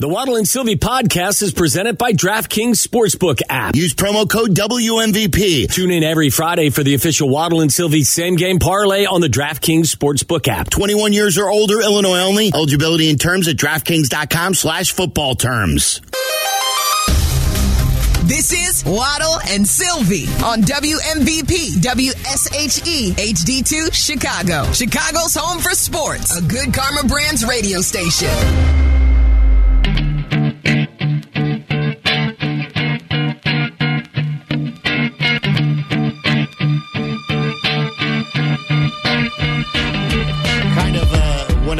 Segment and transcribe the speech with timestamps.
[0.00, 3.76] The Waddle and Silvy podcast is presented by DraftKings Sportsbook app.
[3.76, 5.70] Use promo code WMVP.
[5.70, 9.28] Tune in every Friday for the official Waddle and Silvy same game parlay on the
[9.28, 10.70] DraftKings Sportsbook app.
[10.70, 12.50] 21 years or older, Illinois only.
[12.54, 16.00] Eligibility and terms at DraftKings.com slash football terms.
[18.24, 24.72] This is Waddle and Silvy on WMVP WSHE HD2 Chicago.
[24.72, 26.38] Chicago's home for sports.
[26.38, 28.99] A good Karma Brands radio station.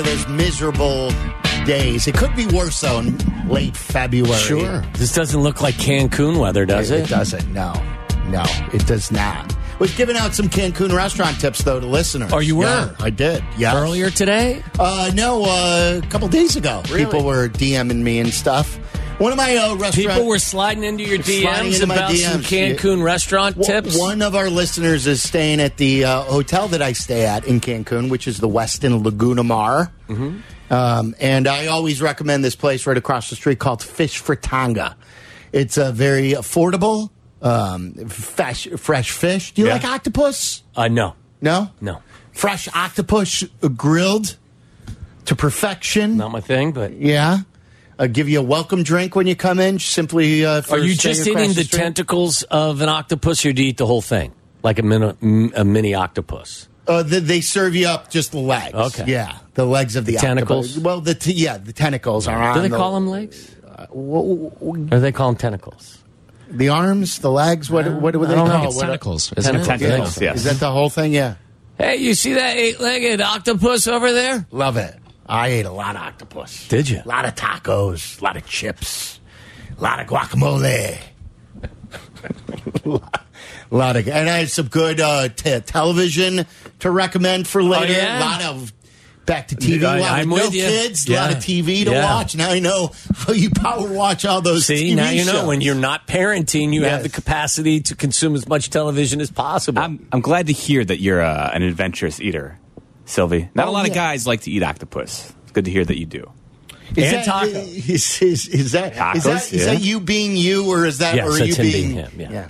[0.01, 1.11] Of those miserable
[1.67, 2.07] days.
[2.09, 3.17] It could be worse, though, in
[3.49, 4.35] late February.
[4.41, 4.83] Sure.
[4.95, 7.09] This doesn't look like Cancun weather, does It, it?
[7.09, 7.53] doesn't.
[7.53, 7.73] No.
[8.29, 9.55] No, it does not.
[9.81, 12.31] Was giving out some Cancun restaurant tips, though, to listeners.
[12.33, 12.65] Oh, you were?
[12.65, 13.43] Yeah, I did.
[13.57, 13.75] Yeah.
[13.77, 14.63] Earlier today?
[14.79, 16.83] Uh, no, uh, a couple days ago.
[16.91, 17.05] Really?
[17.07, 18.79] People were DMing me and stuff.
[19.21, 22.77] One of my uh, restaurant People were sliding into your DMs into about some DMs.
[22.79, 23.99] Cancun restaurant Well, tips.
[23.99, 27.61] One of our listeners is staying at the uh, hotel that I stay at in
[27.61, 29.93] Cancun, which is the Westin Laguna Mar.
[30.09, 30.73] Mm-hmm.
[30.73, 34.95] Um, and I always recommend this place right across the street called Fish Fritanga.
[35.53, 37.11] It's a very affordable,
[37.43, 39.53] um, fresh, fresh fish.
[39.53, 39.75] Do you Yeah.
[39.75, 40.63] like octopus?
[40.75, 41.69] Uh, no, No?
[41.83, 41.99] no,
[42.33, 44.37] Fresh octopus uh, grilled
[45.27, 46.17] to perfection.
[46.17, 46.73] not my thing.
[46.73, 47.41] But Yeah.
[48.01, 49.79] Uh, give you a welcome drink when you come in.
[49.79, 51.71] Simply, uh, for are you just eating the street.
[51.79, 55.65] tentacles of an octopus, or do you eat the whole thing, like a mini, a
[55.67, 56.67] mini octopus?
[56.89, 58.75] Uh, they, they serve you up just the legs.
[58.75, 59.05] Okay.
[59.07, 60.69] Yeah, the legs of the, tentacles?
[60.71, 60.83] octopus.
[60.83, 62.55] Well, the t- yeah, the tentacles are on.
[62.57, 63.55] Do they the, call them legs?
[63.91, 65.99] w- w- Or they call them tentacles?
[66.49, 67.71] the arms, the legs?
[67.71, 69.65] What what do they I call It's tentacles, isn't?
[69.65, 70.37] Tentacles, yes.
[70.37, 71.13] Is that the whole thing?
[71.13, 71.35] Yeah,
[71.77, 74.47] Hey, you see that eight-legged octopus over there?
[74.51, 74.97] love it.
[75.31, 76.67] I ate a lot of octopus.
[76.69, 77.01] Did you?
[77.05, 79.21] A lot of tacos, a lot of chips,
[79.79, 80.99] a lot of guacamole.
[82.85, 83.01] a
[83.71, 86.47] lot of, and I had some good uh, t- television
[86.81, 87.93] to recommend for later.
[87.95, 88.19] Oh, yeah?
[88.19, 88.73] A lot of
[89.27, 89.85] back to TV.
[89.85, 90.63] I- a lot I'm with no you.
[90.65, 92.05] kids, a lot of TV to Yeah.
[92.05, 92.35] watch.
[92.35, 94.67] Now I know how you power watch all those.
[94.67, 98.35] See, TV now you know when you're not parenting, you have the capacity to consume
[98.35, 99.81] as much television as possible.
[99.81, 102.59] I'm, I'm glad to hear that you're uh, an adventurous eater,
[103.11, 103.49] Silvy.
[103.55, 103.91] Not Oh, a lot yeah.
[103.91, 105.33] of guys like to eat octopus.
[105.43, 106.31] It's good to hear that you do.
[106.97, 107.47] Is And that, taco.
[107.59, 109.75] Is, is, is that, is, Tacos, that, is yeah.
[109.75, 112.21] that you being you, or is that Yes, or are you him being, being him,
[112.33, 112.49] yeah.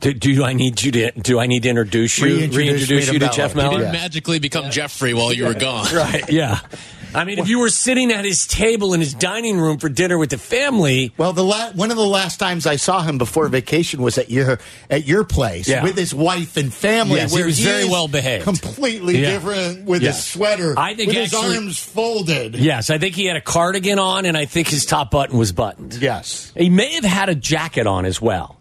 [0.00, 1.10] Do, do I need you to?
[1.12, 2.26] Do I need to introduce you?
[2.48, 3.32] Reintroduce me to you to Mellor.
[3.36, 3.82] Jeff He Mellor?
[3.82, 3.92] Yeah.
[3.92, 5.94] magically become Jeffrey while you were gone.
[5.94, 6.30] Right.
[6.30, 6.60] Yeah.
[7.14, 10.16] I mean, if you were sitting at his table in his dining room for dinner
[10.18, 13.48] with the family, Well, the la- one of the last times I saw him before
[13.48, 15.82] vacation was at your at your place Yeah.
[15.82, 17.16] with his wife and family.
[17.16, 18.44] Yes, he where was very well behaved.
[18.44, 19.30] completely Yeah.
[19.32, 20.12] different with Yeah.
[20.12, 20.74] his sweater.
[20.78, 22.54] I think with his arms folded.
[22.56, 25.52] yes, I think he had a cardigan on, and I think his top button was
[25.52, 25.98] buttoned.
[26.00, 26.52] Yes.
[26.56, 28.58] He may have had a jacket on as well,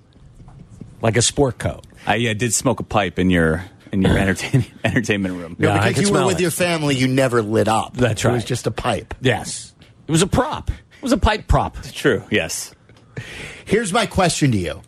[1.01, 1.85] like a sport coat.
[2.07, 5.55] I uh, did smoke a pipe in your in your entertain, entertainment room.
[5.59, 6.41] Yeah, I because could you were with it.
[6.41, 7.95] your family, you never lit up.
[7.95, 8.31] That's right.
[8.31, 9.13] It was just a pipe.
[9.22, 9.73] Yes,
[10.07, 10.69] it was a prop.
[10.69, 11.77] It was a pipe prop.
[11.79, 12.23] It's true.
[12.29, 12.73] Yes.
[13.66, 14.81] Here's my question to you.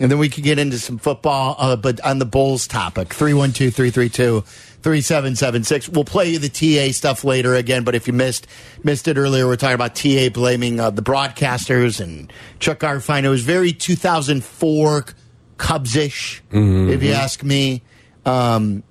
[0.00, 3.74] And then we could get into some football, uh, but on the Bulls topic, 312
[3.74, 5.88] 332 3776.
[5.88, 8.46] We'll play you the TA stuff later again, but if you missed
[8.84, 13.24] missed it earlier, we're talking about TA blaming uh, the broadcasters and Chuck Garfien.
[13.24, 15.04] It was very 2004
[15.56, 17.82] Cubs ish, if you ask me.
[18.28, 18.82] Um,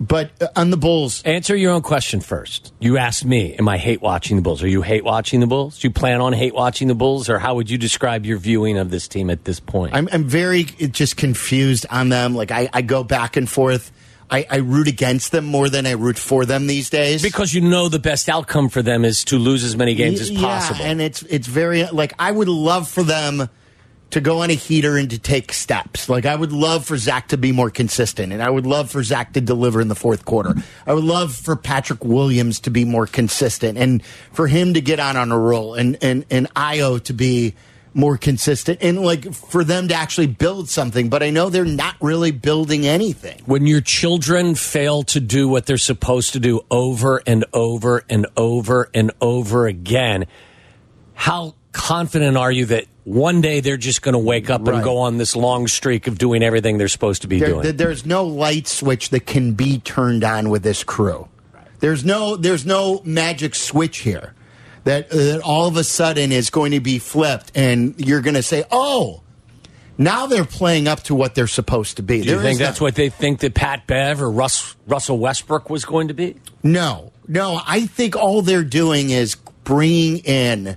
[0.00, 2.72] but uh, on the Bulls, Answer your own question first.
[2.80, 4.62] You asked me, am I hate watching the Bulls?
[4.62, 5.78] Are you hate watching the Bulls?
[5.78, 7.28] Do you plan on hate watching the Bulls?
[7.28, 9.94] Or how would you describe your viewing of this team at this point?
[9.94, 12.34] I'm, I'm very just confused on them.
[12.34, 13.92] Like I, I go back and forth.
[14.30, 17.20] I, I root against them more than I root for them these days.
[17.22, 20.30] because you know the best outcome for them is to lose as many games as
[20.30, 20.82] Yeah, possible.
[20.84, 23.50] and it's it's very like I would love for them
[24.12, 26.08] to go on a heater and to take steps.
[26.08, 29.02] Like I would love for Zach to be more consistent, and I would love for
[29.02, 30.54] Zach to deliver in the fourth quarter.
[30.86, 34.02] I would love for Patrick Williams to be more consistent, and
[34.32, 37.54] for him to get on on a roll, and and and Ayo to be
[37.94, 41.08] more consistent, and like for them to actually build something.
[41.08, 43.42] But I know they're not really building anything.
[43.46, 48.26] when your children fail to do what they're supposed to do over and over and
[48.36, 50.26] over and over again,
[51.14, 54.76] how confident are you that one day they're just going to wake up Right.
[54.76, 57.76] and go on this long streak of doing everything they're supposed to be There, doing?
[57.76, 61.28] there's no light switch that can be turned on with this crew.
[61.80, 64.34] There's no there's no magic switch here
[64.84, 68.34] that uh, that all of a sudden is going to be flipped and you're going
[68.34, 69.22] to say, "Oh,
[69.98, 72.80] now they're playing up to what they're supposed to be." do you There think that's
[72.80, 76.36] no- what they think that Pat Bev or Russ, Russell Westbrook was going to be?
[76.62, 77.60] No, no.
[77.66, 79.34] I think all they're doing is
[79.64, 80.76] bringing in.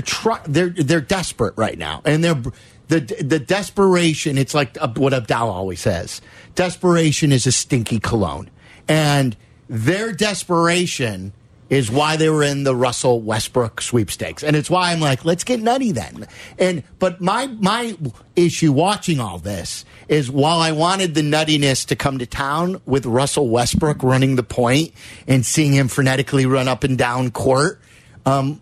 [0.00, 2.42] They're they're they're desperate right now, and they're
[2.88, 4.36] the the desperation.
[4.38, 6.20] It's like uh, what Abdallah always says:
[6.54, 8.50] desperation is a stinky cologne,
[8.88, 9.36] and
[9.68, 11.32] their desperation
[11.70, 15.44] is why they were in the Russell Westbrook sweepstakes, and it's why I'm like, let's
[15.44, 16.26] get nutty then.
[16.58, 17.96] And but my my
[18.34, 23.06] issue watching all this is while I wanted the nuttiness to come to town with
[23.06, 24.92] Russell Westbrook running the point
[25.28, 27.80] and seeing him frenetically run up and down court,
[28.26, 28.60] um,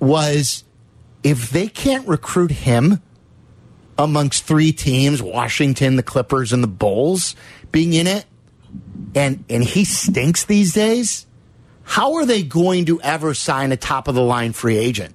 [0.00, 0.64] was
[1.22, 3.00] if they can't recruit him
[3.98, 7.36] amongst three teams, Washington, the Clippers, and the Bulls
[7.70, 8.24] being in it,
[9.14, 11.26] and and he stinks these days
[11.82, 15.12] how are they going to ever sign a top of the line free agent?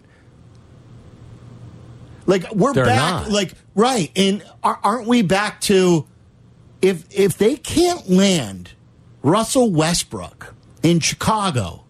[2.26, 3.32] Like we're They're back, not.
[3.32, 6.06] like right, and are- aren't we back to
[6.82, 8.72] if if they can't land
[9.24, 10.54] Russell Westbrook
[10.84, 11.85] in Chicago?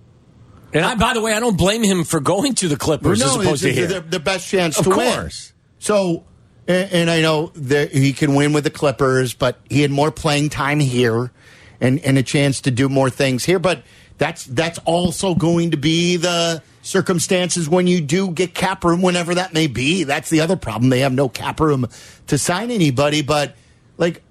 [0.75, 3.33] And I, by the way, I don't blame him for going to the Clippers as
[3.33, 3.88] opposed to here.
[3.88, 5.13] the, the best chance Of to win.
[5.13, 5.54] course.
[5.80, 6.25] So,
[6.68, 10.12] and, and I know that he can win with the Clippers, but he had more
[10.12, 11.31] playing time here
[11.80, 13.57] and, and a chance to do more things here.
[13.57, 13.83] But
[14.18, 19.36] that's that's also going to be the circumstances when you do get cap room, whenever
[19.36, 20.04] that may be.
[20.04, 20.89] That's the other problem.
[20.89, 21.88] They have no cap room
[22.28, 23.21] to sign anybody.
[23.21, 23.56] But
[23.98, 24.21] like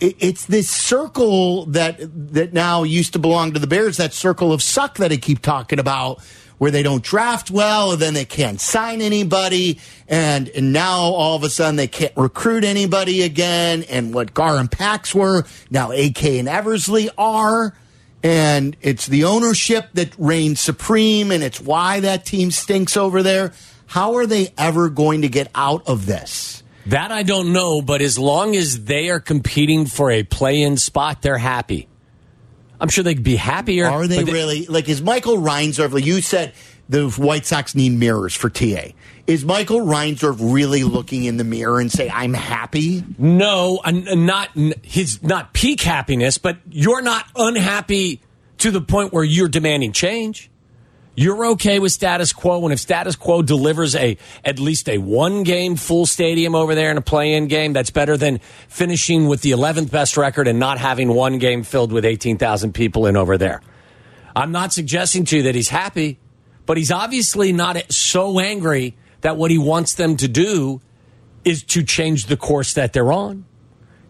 [0.00, 1.96] it's this circle that
[2.32, 3.96] that now used to belong to the Bears.
[3.96, 6.20] That circle of suck that I keep talking about,
[6.58, 11.36] where they don't draft well, and then they can't sign anybody, and and now all
[11.36, 13.84] of a sudden they can't recruit anybody again.
[13.84, 17.74] And what Gar and Pax were now, AK and Eversley are.
[18.22, 23.52] And it's the ownership that reigns supreme, and it's why that team stinks over there.
[23.86, 26.64] How are they ever going to get out of this?
[26.86, 31.20] That I don't know, but as long as they are competing for a play-in spot,
[31.22, 31.88] they're happy.
[32.80, 33.86] I'm sure they'd be happier.
[33.86, 34.88] Are they but really like?
[34.88, 35.92] Is Michael Reinsdorf?
[35.92, 36.52] Like you said,
[36.88, 38.92] the White Sox need mirrors for TA.
[39.26, 43.02] Is Michael Reinsdorf really looking in the mirror and say, "I'm happy"?
[43.18, 44.50] No, and not
[44.82, 48.20] his not peak happiness, but you're not unhappy
[48.58, 50.50] to the point where you're demanding change.
[51.18, 55.44] You're okay with status quo, and if status quo delivers a at least a one
[55.44, 59.52] game full stadium over there in a play-in game, that's better than finishing with the
[59.52, 63.62] 11th best record and not having one game filled with 18,000 people in over there.
[64.36, 66.18] I'm not suggesting to you that he's happy,
[66.66, 70.82] but he's obviously not so angry that what he wants them to do
[71.46, 73.46] is to change the course that they're on.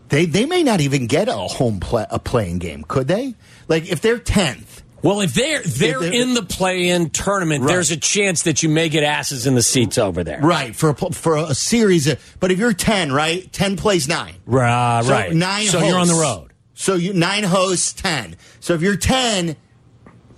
[0.08, 3.36] They they may not even get a home play, a playing game, could they?
[3.68, 7.68] Like if they're tenth, Well, if they're they're, they're- in the play-in tournament, Right.
[7.68, 10.40] there's a chance that you may get asses in the seats over there.
[10.40, 10.74] right?
[10.74, 13.50] For a, for a series, of, but if you're ten, right?
[13.52, 14.34] Ten plays nine.
[14.46, 15.32] Right, So right.
[15.32, 15.66] nine.
[15.66, 16.52] So you're on the road.
[16.74, 18.36] So you nine hosts, ten.
[18.60, 19.56] So if you're ten,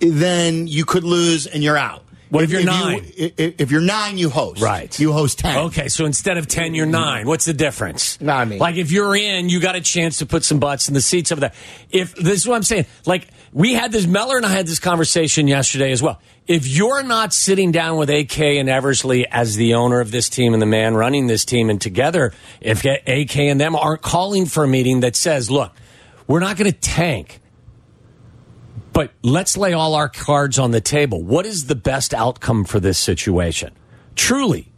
[0.00, 2.04] then you could lose and you're out.
[2.30, 3.10] What if you're you- nine?
[3.16, 4.60] if, if you're nine, you host.
[4.60, 4.96] Right.
[5.00, 5.56] You host ten.
[5.68, 7.26] Okay, so instead of 10, you're 9.
[7.26, 8.20] What's the difference?
[8.20, 10.88] No, I mean- Like, if you're in, you got a chance to put some butts
[10.88, 11.52] in the seats over there.
[11.90, 12.84] If This is what I'm saying.
[13.06, 16.20] Like, we had this, Meller and I had this conversation yesterday as well.
[16.46, 20.52] If you're not sitting down with AK and Eversley as the owner of this team
[20.52, 24.64] and the man running this team, and together, if AK and them aren't calling for
[24.64, 25.72] a meeting that says, look,
[26.26, 27.40] we're not going to tank.
[28.92, 31.22] But let's lay all our cards on the table.
[31.22, 33.72] What is the best outcome for this situation?
[34.16, 34.72] Truly,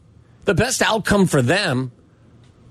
[0.45, 1.93] the best outcome for them,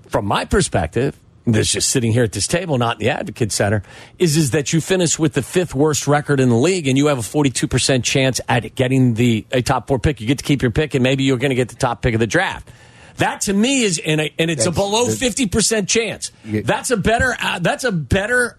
[0.08, 1.18] from my perspective,
[1.52, 3.82] that's just sitting here at this table, not in the Advocate Center,
[4.18, 7.06] is, is that you finish with the fifth worst record in the league and you
[7.06, 10.20] have a 42% chance at getting the a top four pick.
[10.20, 12.14] You get to keep your pick and maybe you're going to get the top pick
[12.14, 12.68] of the draft.
[13.16, 16.32] That to me is, and, a, and it's a below 50% chance.
[16.44, 16.62] Yeah.
[16.64, 18.56] That's a better, uh, that's a better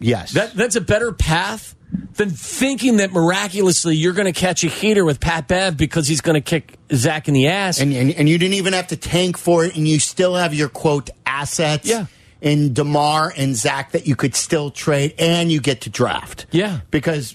[0.00, 0.32] Yes.
[0.34, 1.74] that that's a better path
[2.14, 6.20] than thinking that miraculously you're going to catch a heater with Pat Bev because he's
[6.20, 7.80] going to kick Zach in the ass.
[7.80, 10.54] and, and and you didn't even have to tank for it, and you still have
[10.54, 11.88] your quote assets.
[11.88, 12.06] Yeah.
[12.40, 16.46] In Demar and Zach that you could still trade, and you get to draft.
[16.52, 16.80] Yeah.
[16.90, 17.34] Because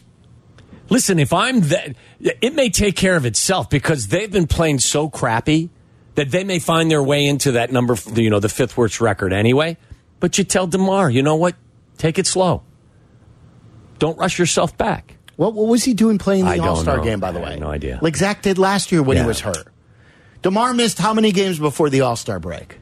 [0.89, 5.09] Listen, if I'm that, it may take care of itself because they've been playing so
[5.09, 5.69] crappy
[6.15, 9.33] that they may find their way into that number, you know, the fifth worst record
[9.33, 9.77] anyway.
[10.19, 11.55] But you tell Demar, you know what?
[11.97, 12.63] Take it slow.
[13.99, 15.15] Don't rush yourself back.
[15.37, 17.19] what what was he doing playing the All Star game?
[17.19, 17.99] By the I way, have no idea.
[18.01, 19.23] Like Zach did last year when Yeah.
[19.23, 19.67] he was hurt.
[20.41, 22.77] Demar missed how many games before the All Star break?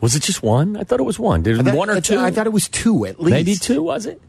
[0.00, 0.76] Was it just one?
[0.76, 1.42] I thought it was one.
[1.42, 2.18] Did I thought- one or I two?
[2.18, 3.30] I thought it was two at least.
[3.30, 3.82] maybe two.
[3.82, 4.20] Was it?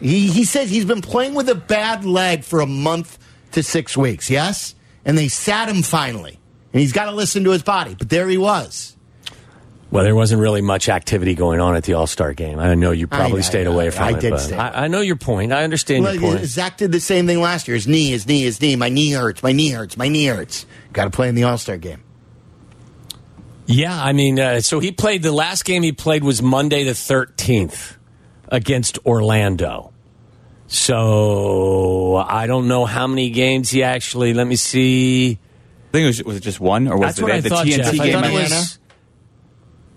[0.00, 3.18] He he said he's been playing with a bad leg for a month
[3.52, 4.28] to six weeks.
[4.28, 4.74] Yes,
[5.04, 6.38] and they sat him finally,
[6.72, 7.94] and he's got to listen to his body.
[7.98, 8.90] But there he was.
[9.90, 12.58] Well, there wasn't really much activity going on at the All Star game.
[12.58, 14.20] I know you probably I- stayed I- away from I it.
[14.20, 15.52] did but stay I, I know your point.
[15.52, 16.44] I understand Well, your point.
[16.46, 17.76] Zach did the same thing last year.
[17.76, 18.74] His knee, his knee, his knee.
[18.76, 19.42] My knee hurts.
[19.42, 19.96] My knee hurts.
[19.96, 20.66] My knee hurts.
[20.92, 22.02] Got to play in the All Star game.
[23.66, 26.90] Yeah, I mean, uh, so he played the last game he played was Monday the
[26.92, 27.96] 13th
[28.48, 29.92] against Orlando.
[30.66, 34.34] So I don't know how many games he actually.
[34.34, 35.38] Let me see.
[35.88, 37.36] I think it was, was it just one, or was That's it what they I
[37.36, 37.86] had the thought, TNT Jeff.
[37.86, 38.12] I game?
[38.12, 38.54] thought it Indiana?
[38.54, 38.78] was.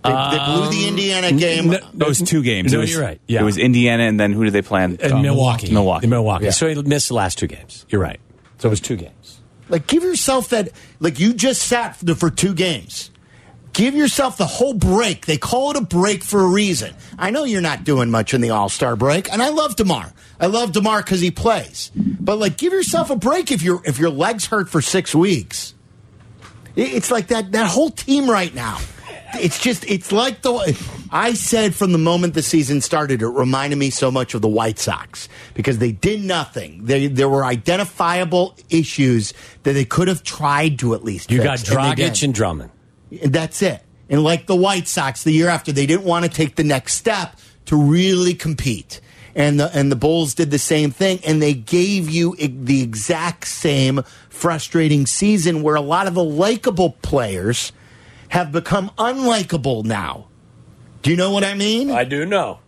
[0.03, 1.65] They, they blew the Indiana game.
[1.71, 2.71] Um, no- It was two games.
[2.71, 3.19] No, it was, you're right.
[3.27, 3.41] Yeah.
[3.41, 4.83] It was Indiana, and then who did they play?
[4.83, 4.97] on?
[5.03, 5.73] Uh, Milwaukee.
[5.73, 6.07] Milwaukee.
[6.07, 6.45] Milwaukee.
[6.45, 6.51] Yeah.
[6.51, 7.85] So he missed the last two games.
[7.89, 8.19] You're right.
[8.59, 9.41] So it was two games.
[9.69, 10.69] Like, give yourself that.
[10.99, 13.11] Like, you just sat for, for two games.
[13.77, 15.27] Give yourself the whole break.
[15.27, 16.95] They call it a break for a reason.
[17.19, 20.11] I know you're not doing much in the All Star break, and I love Demar.
[20.39, 21.91] I love Demar because he plays.
[21.95, 25.75] But like, give yourself a break if your if your legs hurt for six weeks.
[26.75, 28.79] It's like that that whole team right now.
[29.35, 30.75] It's just it's like the
[31.11, 33.21] I said from the moment the season started.
[33.21, 36.85] It reminded me so much of the White Sox because they did nothing.
[36.85, 41.29] They there were identifiable issues that they could have tried to at least.
[41.29, 42.23] You fix, got and Dragic didn't.
[42.23, 42.71] and Drummond.
[43.11, 43.81] And that's it.
[44.09, 46.93] And like the White Sox, the year after, they didn't want to take the next
[46.95, 49.01] step to really compete.
[49.35, 53.45] And the and the Bulls did the same thing, and they gave you the exact
[53.45, 57.71] same frustrating season where a lot of the likable players
[58.29, 60.27] have become unlikable now.
[61.03, 61.91] Do you know what I mean?
[61.91, 62.59] I do know.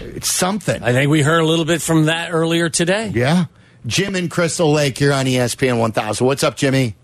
[0.00, 0.82] It's something.
[0.82, 3.12] I think we heard a little bit from that earlier today.
[3.14, 3.46] yeah.
[3.86, 6.26] Jim in Crystal Lake, you're on ESPN 1000.
[6.26, 6.96] What's up, Jimmy?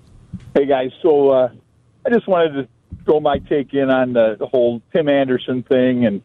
[0.55, 1.49] Hey guys, so uh,
[2.07, 2.69] I just wanted to
[3.05, 6.23] throw my take in on the, the whole Tim Anderson thing, and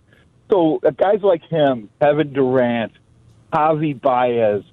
[0.50, 2.94] so uh, guys like him, Kevin Durant,
[3.54, 4.64] Javi Baez,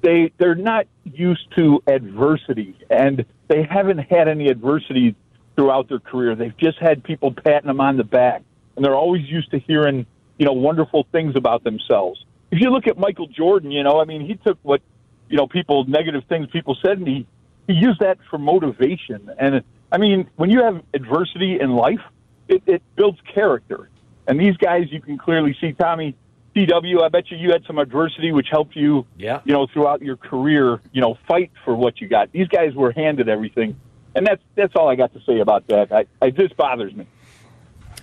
[0.00, 5.14] they they're not used to adversity, and they haven't had any adversity
[5.56, 6.34] throughout their career.
[6.34, 8.42] They've just had people patting them on the back,
[8.76, 10.06] and they're always used to hearing
[10.38, 12.24] you know wonderful things about themselves.
[12.50, 14.80] If you look at Michael Jordan, you know, I mean, he took what
[15.28, 17.26] you know people negative things people said, and he
[17.66, 19.30] he used that for motivation.
[19.38, 22.00] And I mean, when you have adversity in life,
[22.48, 23.88] it, it builds character.
[24.26, 26.14] And these guys, you can clearly see Tommy
[26.54, 27.02] CW.
[27.02, 29.40] I bet you you had some adversity which helped you, Yeah.
[29.44, 30.80] you know, throughout your career.
[30.92, 32.32] You know, fight for what you got.
[32.32, 33.78] These guys were handed everything,
[34.14, 35.92] and that's that's all I got to say about that.
[35.92, 37.06] I, I this bothers me.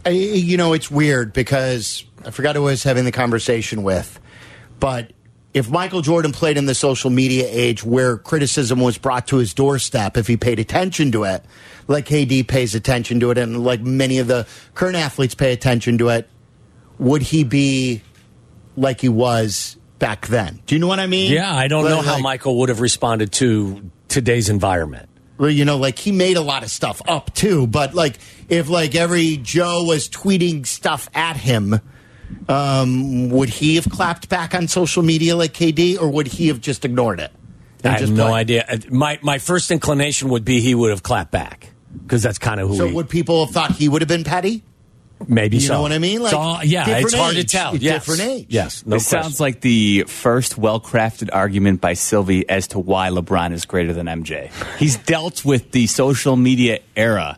[0.06, 4.20] I, you know, it's weird because I forgot who I was having the conversation with,
[4.80, 5.12] but
[5.56, 9.54] if Michael Jordan played in the social media age where criticism was brought to his
[9.54, 11.46] doorstep, if he paid attention to it,
[11.88, 15.98] like KD pays attention to it, and like many of the current athletes pay attention
[16.00, 16.28] to it,
[17.00, 18.02] would he be
[18.76, 20.62] like he was back then?
[20.66, 21.32] Do you know what I mean?
[21.32, 25.08] Yeah, I don't know how like- Michael would have responded to today's environment.
[25.38, 28.18] Well, you know, like he made a lot of stuff up too, but like
[28.50, 31.80] if like every Joe was tweeting stuff at him,
[32.50, 36.62] um, would he have clapped back on social media like KD, or would he have
[36.62, 37.32] just ignored it?
[37.84, 38.34] and I have no played?
[38.34, 38.66] idea.
[38.68, 41.70] Uh, My my first inclination would be he would have clapped back
[42.04, 44.24] because that's kind of who So he, would people have thought he would have been
[44.24, 44.64] petty?
[45.28, 45.74] maybe You so.
[45.76, 46.20] know what I mean?
[46.20, 47.50] Like, It's all- yeah, different it's hard age.
[47.52, 47.74] to tell.
[47.76, 48.06] It's Yes.
[48.06, 48.46] different age.
[48.50, 49.24] Yes, no this question.
[49.24, 54.08] sounds like the first well-crafted argument by Silvy as to why LeBron is greater than
[54.08, 54.52] MJ.
[54.78, 57.38] He's dealt with the social media era,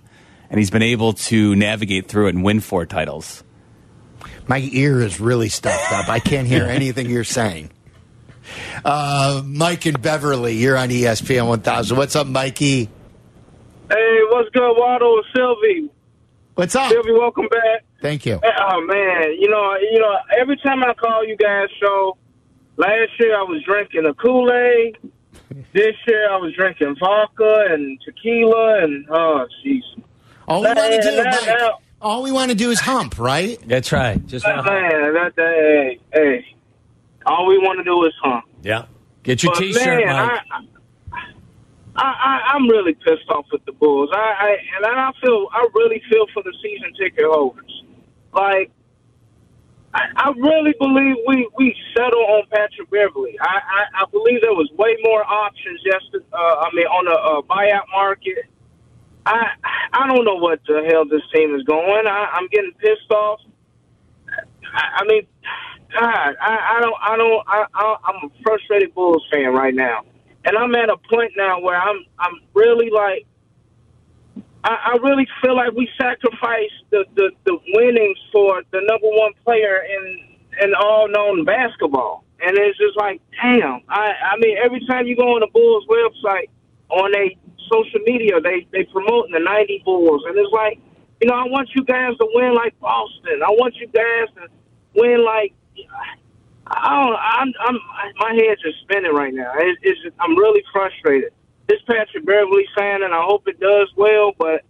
[0.50, 3.44] and he's been able to navigate through it and win four titles.
[4.48, 6.08] My ear is really stuffed up.
[6.10, 7.70] I can't hear anything you're saying.
[8.84, 11.98] Uh, Mike and Beverly, you're on ESPN 1000.
[11.98, 12.90] What's up, Mikey?
[13.90, 15.22] Hey, what's good, Waddle?
[15.36, 15.90] Silvy.
[16.56, 16.90] What's up?
[16.90, 17.84] Silvy, welcome back.
[18.02, 18.40] Thank you.
[18.44, 22.18] Oh man, you know, you know, every time I call you guys show,
[22.78, 24.98] last year I was drinking a Kool Aid.
[25.74, 29.82] This year I was drinking vodka and tequila and oh jeez.
[30.48, 33.18] All we want to do, Man, Mike, now- all we want to do is hump,
[33.18, 33.60] right?
[33.68, 34.26] That's right.
[34.28, 36.46] Just Man, that, that hey, hey.
[37.26, 38.46] All we want to do is hump.
[38.64, 38.86] yeah.
[39.24, 40.42] Get your But T-shirt, man, Mike.
[41.12, 41.20] I,
[41.98, 44.10] I, I, I'm really pissed off with the Bulls.
[44.14, 47.84] I, I and I feel, I really feel for the season ticket holders.
[48.34, 48.72] Like,
[49.94, 53.38] I, I really believe we we settle on Patrick Beverley.
[53.42, 56.26] I, I, I believe there was way more options yesterday.
[56.32, 58.46] Uh, I mean, on the uh, buyout market.
[59.28, 59.48] I
[59.94, 62.08] I don't know what the hell this team is going.
[62.08, 63.40] I, I'm getting pissed off.
[64.74, 65.28] I, I mean,
[65.94, 70.02] God, I, I don't, I don't, I, I, I'm a frustrated Bulls fan right now,
[70.46, 73.26] and I'm at a point now where I'm, I'm really like,
[74.64, 79.34] I, I really feel like we sacrificed the, the, the winnings for the number one
[79.46, 83.82] player in, in all known basketball, and it's just like, damn.
[83.90, 86.50] I, I mean, every time you go on the Bulls website
[86.90, 87.38] on a
[87.72, 90.80] social media, they they promoting the '90 Bulls, and it's like,
[91.22, 93.42] You know, I want you guys to win like Boston.
[93.46, 94.48] I want you guys to
[94.96, 95.54] win like.
[96.68, 97.16] I don't.
[97.16, 97.54] I'm.
[97.68, 97.80] I'm.
[98.20, 99.54] My head's just spinning right now.
[99.56, 100.02] It, it's.
[100.04, 101.32] Just, I'm really frustrated.
[101.68, 104.34] This Patrick Beverley fan, and I hope it does well.
[104.38, 104.64] But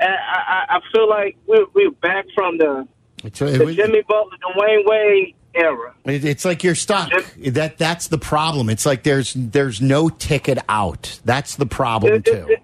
[0.00, 0.06] I.
[0.06, 2.88] I, I feel like we're we're back from the,
[3.22, 3.30] the
[3.74, 7.10] Jimmy Butler, Dwyane Wade It- It's like you're stuck.
[7.38, 8.68] That that's the problem.
[8.68, 11.20] It's like there's there's no ticket out.
[11.24, 12.52] That's the problem It- it- too.
[12.52, 12.62] it-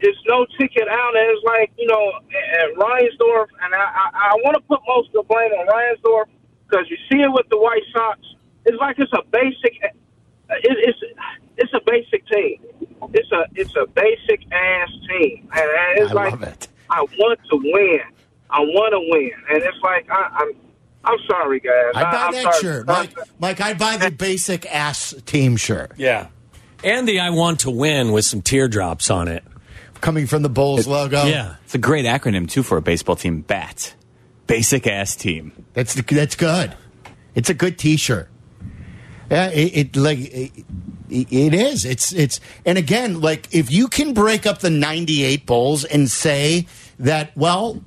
[0.00, 2.12] There's no ticket out, and it's like you know,
[2.60, 6.24] at Reinsdorf, and I, I, I want to put most of the blame on Reinsdorf
[6.68, 8.18] because you see it with the White Sox.
[8.66, 9.88] It's like it's a basic, eh,
[10.50, 10.98] it, it's
[11.56, 12.58] it's a basic team.
[13.14, 16.68] It's a it's a basic ass team, and and it's I like love it.
[16.90, 18.00] I want to win.
[18.50, 20.50] I want to win, and it's like I, I'm.
[21.04, 21.92] I'm sorry, guys.
[21.94, 22.60] I buy I'm that sorry.
[22.62, 23.10] shirt, Mike.
[23.38, 26.28] Mike, I buy the basic ass team shirt Yeah.
[26.84, 29.44] And the I want to win with some teardrops on it.
[30.00, 31.24] coming from the Bulls logo.
[31.24, 31.56] Yeah.
[31.64, 33.42] It's a great acronym too for a baseball team.
[33.42, 33.94] BAT,
[34.46, 35.52] basic ass team.
[35.74, 36.74] That's that's good.
[37.34, 38.28] It's a good T-shirt.
[39.30, 40.52] Yeah, it, it like it,
[41.08, 41.84] it is.
[41.84, 46.66] It's it's and again, like if you can break up the '98 Bulls and say
[46.98, 47.80] that, well,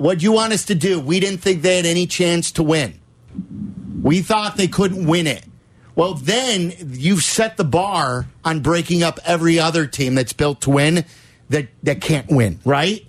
[0.00, 0.98] what do you want us to do?
[0.98, 2.98] We didn't think they had any chance to win.
[4.02, 5.44] We thought they couldn't win it.
[5.94, 10.70] Well, then you've set the bar on breaking up every other team that's built to
[10.70, 11.04] win
[11.50, 13.04] that that can't win, right?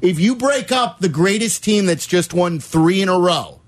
[0.00, 3.60] If you break up the greatest team that's just won three in a row,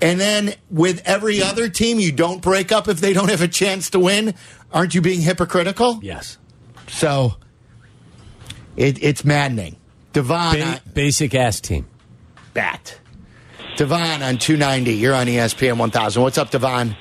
[0.00, 3.48] and then with every other team you don't break up if they don't have a
[3.48, 4.34] chance to win,
[4.72, 6.00] aren't you being hypocritical?
[6.02, 6.38] Yes.
[6.88, 7.34] So
[8.76, 9.76] it, it's maddening.
[10.12, 11.86] Devon Ba- basic ass team.
[12.52, 12.98] bat.
[13.76, 14.92] Devon on 290.
[14.94, 16.22] You're on ESPN 1000.
[16.22, 16.96] What's up, Devon?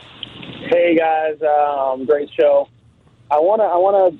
[0.69, 2.67] Hey guys, um, great show.
[3.29, 4.17] I wanna, I wanna,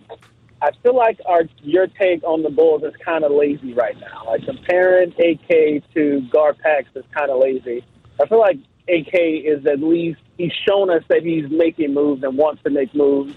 [0.62, 4.24] I feel like our your take on the Bulls is kind of lazy right now.
[4.27, 7.83] Like comparing AK to Garpax is kind of lazy.
[8.22, 8.57] I feel like
[8.88, 12.93] AK is at least he's shown us that he's making moves and wants to make
[12.93, 13.33] moves.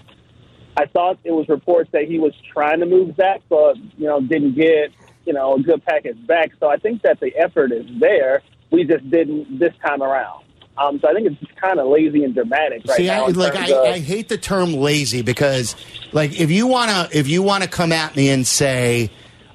[0.77, 4.21] I thought it was reports that he was trying to move Zach, but you know
[4.21, 4.91] didn't get
[5.25, 6.51] you know a good package back.
[6.59, 8.43] So I think that the effort is there.
[8.71, 10.43] We just didn't this time around.
[10.77, 13.25] Um, so I think it's kind of lazy and dramatic right See, now.
[13.25, 15.75] I, like I, of- I hate the term lazy because,
[16.11, 19.09] like, if you wanna if you wanna come at me and say,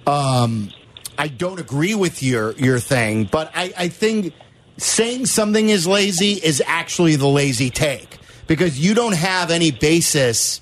[0.07, 0.71] um,
[1.17, 4.35] I don't agree with your your thing, but I, I think
[4.79, 8.19] saying something is lazy is actually the lazy take
[8.49, 10.61] because you don't have any basis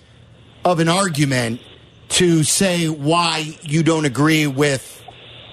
[0.64, 1.60] of an argument
[2.10, 5.02] to say why you don't agree with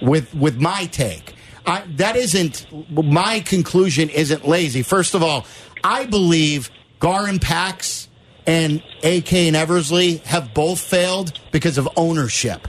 [0.02, 1.36] with with my take.
[1.66, 4.10] I, that isn't my conclusion.
[4.10, 4.84] Isn't lazy.
[4.84, 5.46] First of all,
[5.84, 8.08] I believe Gar and Pax
[8.46, 12.68] and AK and Eversley have both failed because of ownership.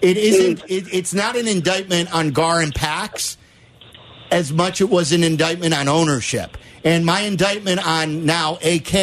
[0.00, 0.62] It isn't.
[0.68, 3.36] It, it's not an indictment on Gar and Pax
[4.30, 6.56] as much it was an indictment on ownership.
[6.84, 8.94] And my indictment on now AK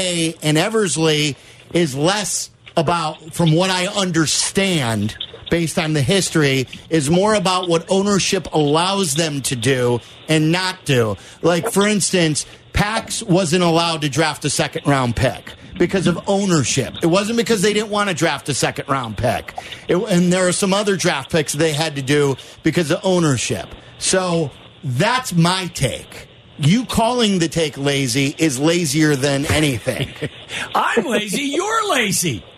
[0.43, 1.35] and Eversley
[1.73, 5.17] is less about, from what I understand,
[5.49, 10.85] based on the history, is more about what ownership allows them to do and not
[10.85, 11.17] do.
[11.41, 16.95] Like, for instance, Pax wasn't allowed to draft a second round pick because of ownership.
[17.01, 19.53] It wasn't because they didn't want to draft a second round pick.
[19.87, 23.67] It, and there are some other draft picks they had to do because of ownership.
[23.99, 24.51] So
[24.83, 26.27] that's my take.
[26.59, 30.09] You calling the take lazy is lazier than anything.
[30.75, 31.43] I'm lazy.
[31.43, 32.43] You're lazy.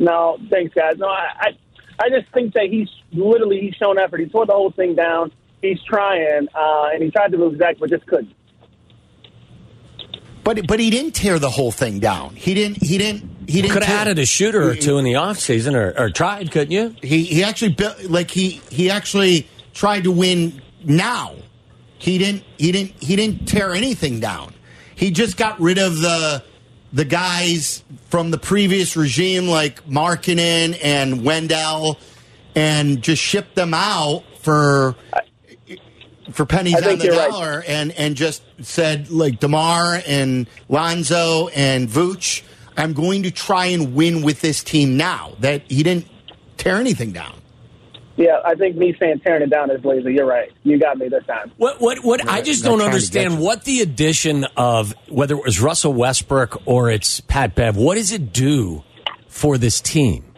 [0.00, 0.96] No, thanks, guys.
[0.96, 4.20] No, I, I, I just think that he's literally he's shown effort.
[4.20, 5.32] He tore the whole thing down.
[5.60, 8.32] He's trying, uh, and he tried to move Zach, but just couldn't.
[10.44, 12.36] but but he didn't tear the whole thing down.
[12.36, 12.80] He didn't.
[12.80, 13.24] He didn't.
[13.48, 13.72] He didn't.
[13.72, 16.70] Could have tear- added a shooter or two in the offseason or, or tried, couldn't
[16.70, 16.94] you?
[17.02, 21.34] He he actually built like he he actually tried to win now.
[21.98, 24.54] He didn't he didn't he didn't tear anything down.
[24.94, 26.42] He just got rid of the
[26.92, 31.98] the guys from the previous regime like Markkanen and Wendell
[32.54, 34.96] and just shipped them out for
[36.32, 37.30] for pennies on the you're right.
[37.30, 42.42] dollar and and just said like Demar and Lonzo and Vooch,
[42.76, 45.32] I'm going to try and win with this team now.
[45.40, 46.06] That he didn't
[46.56, 47.37] tear anything down.
[48.18, 50.12] Yeah, I think me saying tearing it down is lazy.
[50.12, 50.52] You're right.
[50.64, 51.52] You got me this time.
[51.56, 51.80] What?
[51.80, 51.98] What?
[52.04, 52.28] What?
[52.28, 56.90] I just not don't understand what the addition of whether it was Russell Westbrook or
[56.90, 57.76] it's Pat Bev.
[57.76, 58.82] What does it do
[59.28, 60.28] for this team?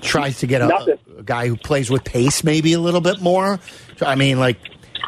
[0.00, 3.60] tries to get a, a guy who plays with pace maybe a little bit more.
[4.00, 4.58] I mean, like,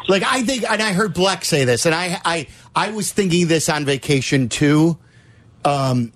[0.07, 3.47] like I think, and I heard Black say this, and I, I, I was thinking
[3.47, 4.97] this on vacation too.
[5.65, 6.11] Um,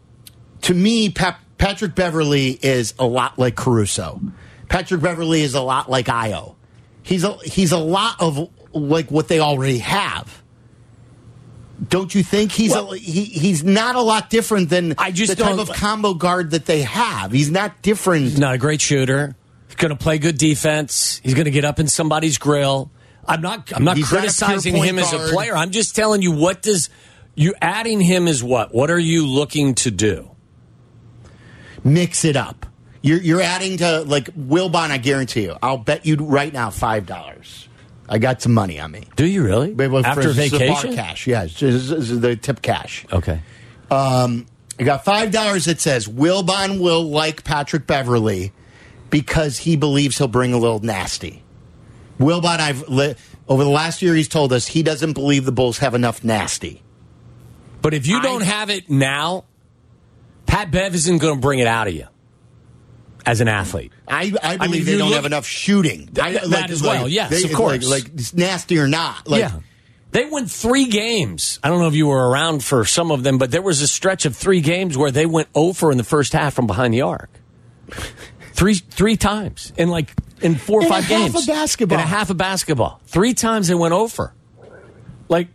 [0.61, 4.21] to me, Pep Patrick Beverley is a lot like Caruso.
[4.69, 6.55] Patrick Beverley is a lot like Ayo.
[7.03, 10.43] He's a he's a lot of like what they already have.
[11.89, 15.37] Don't you think he's Well- a, he, he's not a lot different than I just
[15.37, 17.31] the type of combo guard that they have?
[17.31, 18.23] He's not different.
[18.23, 19.35] He's not a great shooter.
[19.67, 21.21] He's going to play good defense.
[21.23, 22.91] He's going to get up in somebody's grill.
[23.27, 23.71] I'm not.
[23.75, 25.55] I'm not He's criticizing point him as a player.
[25.55, 26.89] I'm just telling you what does
[27.35, 28.73] you adding him is what?
[28.73, 30.31] What are you looking to do?
[31.83, 32.65] Mix it up.
[33.07, 34.91] You're you're adding to like Wilbon.
[34.91, 35.55] I guarantee you.
[35.61, 37.67] I'll bet you right now five dollars.
[38.09, 39.03] I got some money on me.
[39.15, 39.73] Do you really?
[39.73, 40.95] Wait, well, After for- it's the vacation?
[40.95, 43.05] cash, yeah, it's just- it's the tip cash.
[43.11, 43.41] Okay.
[43.91, 44.45] Um,
[44.79, 48.53] I got five dollars that says Wilbon will like Patrick Beverley
[49.09, 51.43] because he believes he'll bring a little nasty.
[52.19, 53.15] Wilbon, I've li-
[53.47, 56.81] over the last year, he's told us he doesn't believe the Bulls have enough nasty.
[57.81, 59.45] But if you I- don't have it now,
[60.45, 62.07] Pat Bev isn't going to bring it out of you
[63.27, 63.91] as an athlete.
[64.07, 66.09] I, I mean, believe if they don't look- have enough shooting.
[66.19, 67.87] I, th- that as well, yes, of course.
[67.87, 69.27] Like, like it's nasty or not.
[69.27, 69.59] Like, yeah.
[70.11, 71.59] They went three games.
[71.61, 73.87] I don't know if you were around for some of them, but there was a
[73.87, 77.01] stretch of three games where they went over in the first half from behind the
[77.01, 77.29] arc.
[78.53, 81.35] Three three times in like in four or In a five half games.
[81.35, 81.97] of basketball.
[81.99, 83.01] In a half of basketball.
[83.05, 84.33] Three times they went over.
[85.29, 85.49] Like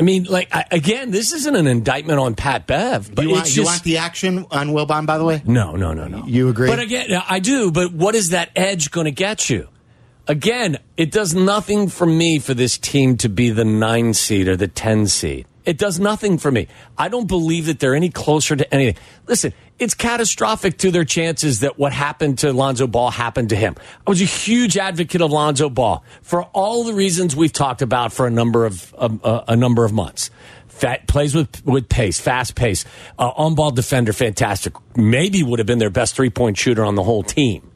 [0.00, 3.42] I mean, like I, again, this isn't an indictment on Pat Bev, but you, want,
[3.42, 5.42] it's you just want the action on Wilbon, by the way?
[5.44, 6.24] no, no, no, no.
[6.24, 6.68] You agree?
[6.68, 7.70] But again, I do.
[7.70, 9.68] But what is that edge going to get you?
[10.26, 14.56] Again, it does nothing for me for this team to be the nine seed or
[14.56, 15.46] the 10 seed.
[15.64, 16.68] It does nothing for me.
[16.96, 19.00] I don't believe that they're any closer to anything.
[19.26, 23.76] Listen, it's catastrophic to their chances that what happened to Lonzo Ball happened to him.
[24.06, 28.12] I was a huge advocate of Lonzo Ball for all the reasons we've talked about
[28.12, 30.30] for a number of um, uh, a number of months.
[30.68, 32.84] Fat, plays with with pace, fast pace,
[33.18, 34.74] uh, on ball defender, fantastic.
[34.96, 37.70] Maybe would have been their best three point shooter on the whole team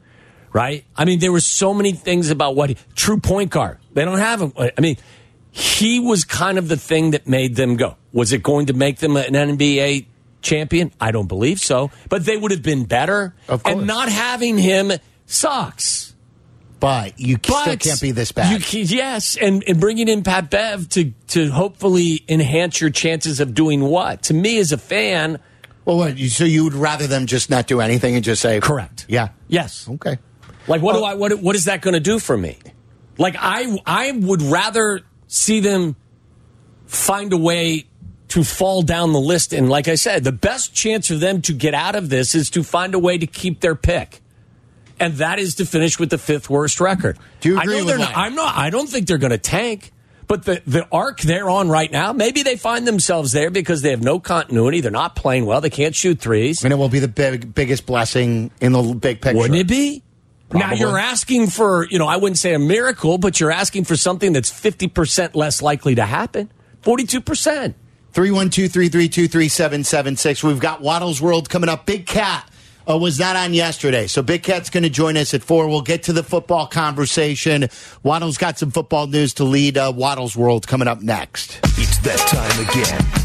[0.55, 0.85] right?
[0.95, 3.77] I mean, there were so many things about what true point guard.
[3.93, 4.53] They don't have him.
[4.57, 4.95] I mean,
[5.55, 7.95] he was kind of the thing that made them go.
[8.11, 10.05] Was it going to make them an NBA
[10.41, 10.91] champion?
[10.99, 11.91] I don't believe so.
[12.09, 13.33] But they would have been better.
[13.47, 13.77] Of course.
[13.77, 14.91] And not having him
[15.25, 16.13] sucks.
[16.81, 18.61] But you But still can't be this bad.
[18.63, 23.53] Can, yes, and, and bringing in Pat Bev to to hopefully enhance your chances of
[23.53, 24.23] doing what?
[24.23, 25.39] To me, as a fan,
[25.85, 26.19] well, what?
[26.19, 29.05] So you would rather them just not do anything and just say correct.
[29.07, 29.29] Yeah.
[29.47, 29.87] Yes.
[29.89, 30.17] Okay.
[30.67, 31.13] Like, what do I?
[31.13, 32.57] What what is that going to do for me?
[33.17, 35.95] Like, I I would rather see them
[36.85, 37.85] find a way
[38.29, 39.53] to fall down the list.
[39.53, 42.49] And like I said, the best chance for them to get out of this is
[42.51, 44.21] to find a way to keep their pick.
[44.99, 47.17] And that is to finish with the fifth worst record.
[47.41, 48.55] Do you I agree know with they're not, I'm not.
[48.55, 49.91] I don't think they're going to tank.
[50.27, 53.91] But the the arc they're on right now, maybe they find themselves there because they
[53.91, 54.81] have no continuity.
[54.81, 55.61] They're not playing well.
[55.61, 56.63] They can't shoot threes.
[56.63, 59.37] And it will be the big, biggest blessing in the big picture.
[59.37, 60.01] Wouldn't it be?
[60.53, 63.95] Now you're asking for, you know, I wouldn't say a miracle, but you're asking for
[63.95, 66.51] something that's 50% less likely to happen.
[66.83, 67.73] 42%.
[68.13, 70.43] 312 332 3776.
[70.43, 71.85] We've got Waddle's World coming up.
[71.85, 72.49] Big Cat
[72.89, 75.67] uh, was not on yesterday, so Big Cat's going to join us at 4.
[75.67, 77.67] We'll get to the football conversation.
[78.03, 81.59] Waddle's got some football news to lead uh, Waddle's World coming up next.
[81.77, 83.24] It's that time again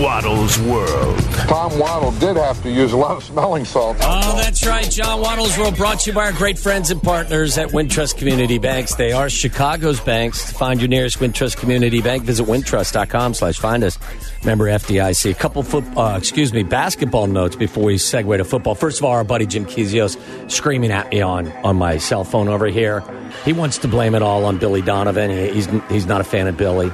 [0.00, 1.18] Waddle's World.
[1.48, 3.96] Tom Waddle did have to use a lot of smelling salt.
[4.00, 4.88] Oh, that's right.
[4.88, 8.58] John Waddle's World brought to you by our great friends and partners at Wintrust Community
[8.58, 8.94] Banks.
[8.94, 10.48] They are Chicago's banks.
[10.48, 13.98] To find your nearest Wintrust Community Bank, visit wintrust.com slash find us.
[14.44, 15.30] Member FDIC.
[15.30, 18.74] A couple foot, uh, excuse me, basketball notes before we segue to football.
[18.74, 20.16] First of all, our buddy Jim Kizios
[20.50, 23.02] screaming at me on, on my cell phone over here.
[23.44, 25.30] He wants to blame it all on Billy Donovan.
[25.30, 26.90] He, he's, he's not a fan of Billy.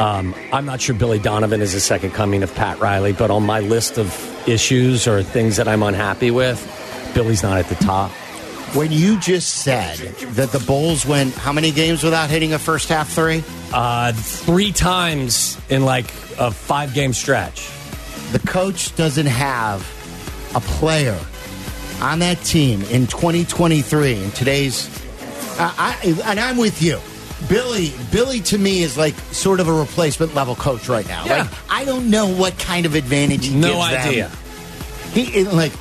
[0.00, 3.44] Um, I'm not sure Billy Donovan is the second coming of Pat Riley, but on
[3.44, 6.58] my list of issues or things that I'm unhappy with,
[7.14, 8.10] Billy's not at the top.
[8.74, 12.88] When you just said that the Bulls went how many games without hitting a first
[12.88, 13.44] half three?
[13.74, 16.06] Uh, three times in like
[16.38, 17.68] a five game stretch.
[18.32, 19.80] The coach doesn't have
[20.54, 21.18] a player
[22.00, 24.88] on that team in 2023 in today's.
[25.58, 26.98] Uh, I, and I'm with you.
[27.48, 31.24] Billy, Billy to me is like sort of a replacement level coach right now.
[31.24, 31.42] Yeah.
[31.42, 33.92] Like I don't know what kind of advantage he No gives them.
[33.92, 34.30] No idea.
[35.12, 35.72] He like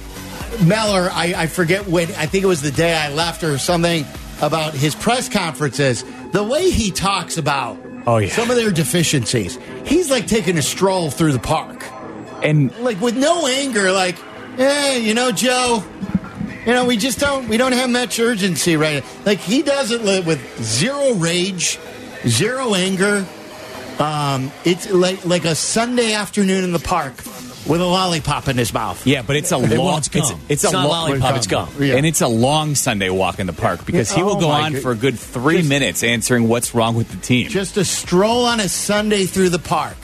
[0.66, 1.10] Meller.
[1.12, 2.08] I, I forget when.
[2.16, 4.06] I think it was the day I left or something
[4.42, 6.04] about his press conferences.
[6.32, 8.30] The way he talks about Oh, yeah.
[8.30, 9.58] some of their deficiencies.
[9.86, 11.84] He's like taking a stroll through the park,
[12.42, 13.92] And like with no anger.
[13.92, 14.18] Like,
[14.56, 15.84] hey, you know, Joe.
[16.66, 19.10] You know, we just don't we don't have much urgency right now.
[19.26, 21.80] Like he does it li- with zero rage,
[22.28, 23.26] zero anger.
[23.98, 27.16] Um, it's like like a Sunday afternoon in the park
[27.68, 29.06] with a lollipop in his mouth.
[29.06, 29.98] yeah, but it's a Well, long.
[30.00, 30.22] it's gum.
[30.24, 31.70] It's, it's It's a lo- lollipop, it's gum.
[31.80, 31.96] Yeah.
[31.96, 34.74] And it's a long Sunday walk in the park because he will Oh, go on
[34.74, 37.50] good- for a good three Just- minutes answering what's wrong with the team.
[37.50, 39.98] Just a stroll on a Sunday through the park.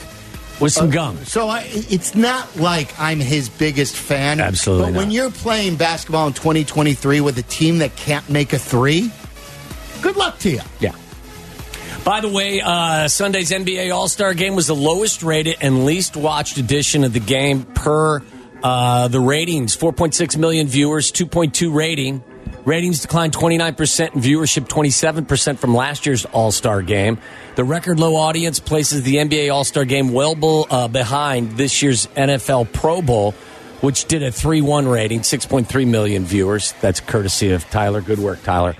[0.60, 1.18] With some gum.
[1.26, 4.40] So I, it's not like I'm his biggest fan.
[4.40, 8.60] Absolutely But when you're playing basketball in 2023 with a team that can't make a
[8.60, 9.12] three,
[10.02, 10.62] good luck to you.
[10.80, 10.96] Yeah.
[12.04, 16.16] By the way, uh, Sunday's NBA All Star game was the lowest rated and least
[16.16, 18.22] watched edition of the game per
[18.64, 22.24] uh, the ratings 4.6 million viewers, 2.2 rating.
[22.66, 27.20] Ratings declined 29% and viewership 27% from last year's All Star game.
[27.56, 31.84] The record low audience places the NBA All Star game well be- uh, behind this
[31.84, 33.34] year's NFL Pro Bowl,
[33.82, 36.74] which did a 3 1 rating, 6.3 million viewers.
[36.82, 38.02] That's courtesy of Tyler.
[38.02, 38.76] Good work, Tyler.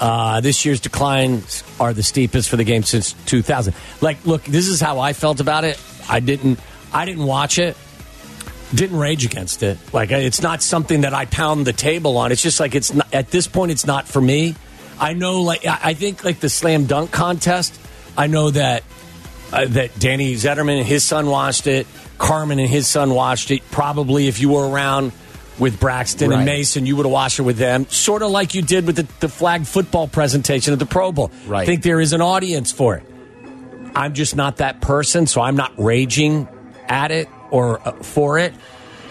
[0.00, 3.74] Uh, this year's declines are the steepest for the game since 2000.
[4.00, 5.80] Like, look, this is how I felt about it.
[6.08, 6.58] I didn't,
[6.92, 7.76] I didn't watch it.
[8.74, 9.78] Didn't rage against it.
[9.92, 12.30] Like, it's not something that I pound the table on.
[12.30, 14.54] It's just like it's not, at this point, it's not for me.
[14.98, 17.78] I know, like, I think like the slam dunk contest.
[18.16, 18.84] I know that
[19.52, 21.86] uh, that Danny Zetterman and his son watched it.
[22.18, 23.68] Carmen and his son watched it.
[23.70, 25.12] Probably, if you were around
[25.58, 26.36] with Braxton Right.
[26.36, 27.86] and Mason, you would have watched it with them.
[27.88, 31.30] Sort of like you did with the, the flag football presentation at the Pro Bowl.
[31.46, 31.62] Right.
[31.62, 33.04] I think there is an audience for it.
[33.96, 36.46] I'm just not that person, so I'm not raging
[36.86, 38.54] at it or uh, for it.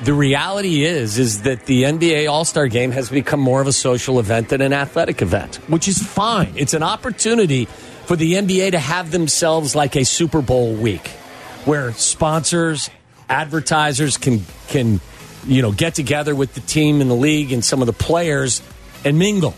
[0.02, 3.74] The reality is, is that the NBA All Star Game has become more of a
[3.74, 6.54] social event than an athletic event, which is fine.
[6.56, 7.66] It's an opportunity
[8.06, 11.06] for the NBA to have themselves like a Super Bowl week,
[11.66, 12.90] where sponsors,
[13.28, 15.02] advertisers can can
[15.46, 18.62] you know get together with the team and the league and some of the players
[19.04, 19.54] and mingle,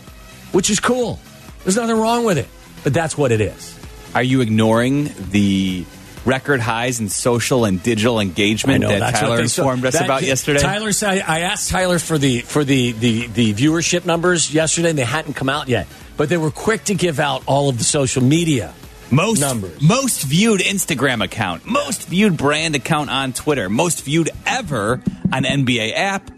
[0.50, 1.20] which is cool.
[1.62, 2.48] There's nothing wrong with it,
[2.82, 3.78] but that's what it is.
[4.14, 5.84] Are you ignoring the
[6.24, 10.60] record highs in social and digital engagement that Tyler informed us That- about yesterday?
[10.60, 14.90] Tyler said I asked Tyler for the for the, the the viewership numbers yesterday.
[14.90, 17.78] and They hadn't come out yet, but they were quick to give out all of
[17.78, 18.72] the social media
[19.10, 19.80] most numbers.
[19.82, 25.92] most viewed Instagram account, most viewed brand account on Twitter, most viewed ever on NBA
[25.94, 26.30] app,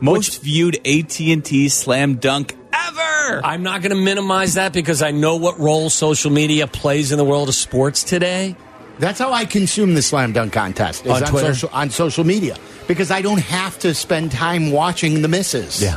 [0.00, 3.40] most viewed AT and T Slam Dunk ever.
[3.44, 7.18] I'm not going to minimize that because I know what role social media plays in
[7.18, 8.56] the world of sports today.
[9.02, 11.54] That's how I consume the slam dunk contest is On on, Twitter?
[11.54, 15.82] social, on social media because I don't have to spend time watching the misses.
[15.82, 15.96] Yeah.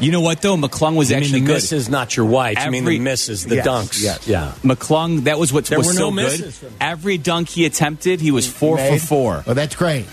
[0.00, 0.54] You know what though?
[0.58, 1.52] McClung was You mean actually the good.
[1.54, 2.62] miss is not your wife.
[2.62, 4.02] you mean the misses, the Yes, dunks.
[4.02, 4.28] yes.
[4.28, 4.52] Yeah.
[4.62, 6.24] McClung, that was what There was were so no good.
[6.24, 6.74] misses from.
[6.78, 9.00] Every dunk he attempted, he was four Made?
[9.00, 9.44] for four.
[9.46, 10.04] Oh, that's great.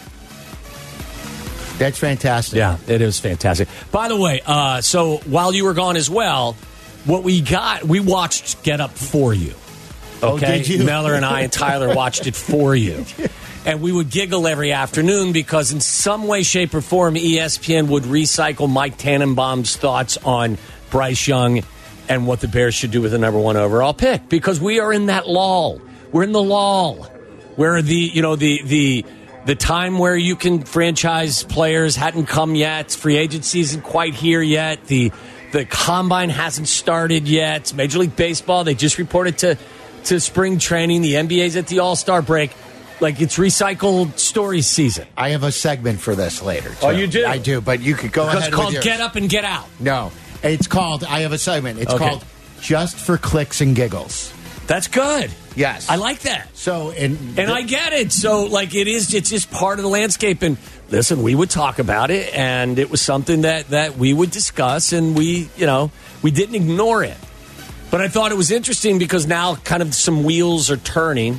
[1.77, 2.55] That's fantastic.
[2.55, 3.67] Yeah, it is fantastic.
[3.91, 6.55] By the way, uh, so while you were gone as well,
[7.03, 9.55] what we got, we watched Get Up for you.
[10.23, 10.83] Oh, Okay, you?
[10.83, 13.05] Meller and I and Tyler watched it for you,
[13.65, 18.03] and we would giggle every afternoon because in some way, shape, or form, ESPN would
[18.03, 20.57] recycle Mike Tannenbaum's thoughts on
[20.89, 21.63] Bryce Young
[22.07, 24.93] and what the Bears should do with the number one overall pick because we are
[24.93, 25.81] in that lull.
[26.11, 27.03] We're in the lull
[27.55, 29.05] where the you know the the
[29.45, 32.91] the time where you can franchise players hadn't come yet.
[32.91, 34.85] Free agency isn't quite here yet.
[34.87, 35.11] The
[35.51, 37.73] the combine hasn't started yet.
[37.73, 39.57] Major League Baseball they just reported to
[40.05, 41.01] to spring training.
[41.01, 42.51] The NBA's at the All Star break.
[42.99, 45.07] Like it's recycled story season.
[45.17, 46.71] I have a segment for this later.
[46.81, 47.25] Oh, you do?
[47.25, 48.83] I do, but you could go Because ahead it's called with.
[48.83, 49.67] Get Up and Get Out.
[49.79, 50.11] No,
[50.41, 51.03] it's called.
[51.03, 51.79] I have a segment.
[51.79, 52.09] It's Okay.
[52.09, 52.25] called
[52.61, 54.31] Just for Clicks and Giggles.
[54.67, 55.29] That's good.
[55.55, 56.47] Yes, I like that.
[56.55, 58.11] So, and And I get it.
[58.13, 60.41] So, like, it is, it's just part of the landscape.
[60.41, 60.57] And
[60.89, 64.93] listen, we would talk about it, and it was something that, that we would discuss,
[64.93, 67.17] and we, you know, we didn't ignore it.
[67.93, 71.37] But I thought it was interesting because now kind of some wheels are turning.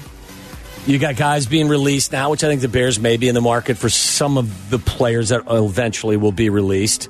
[0.87, 3.40] You got guys being released now, which I think the Bears may be in the
[3.40, 7.09] market for some of the players that eventually will be released.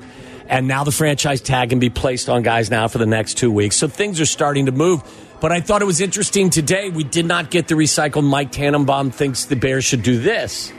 [0.48, 3.52] And now the franchise tag can be placed on guys now for the next two
[3.52, 3.76] weeks.
[3.76, 5.02] So things are starting to move.
[5.42, 6.88] But I thought it was interesting today.
[6.88, 10.72] We did not get the recycled Mike Tannenbaum thinks the Bears should do this.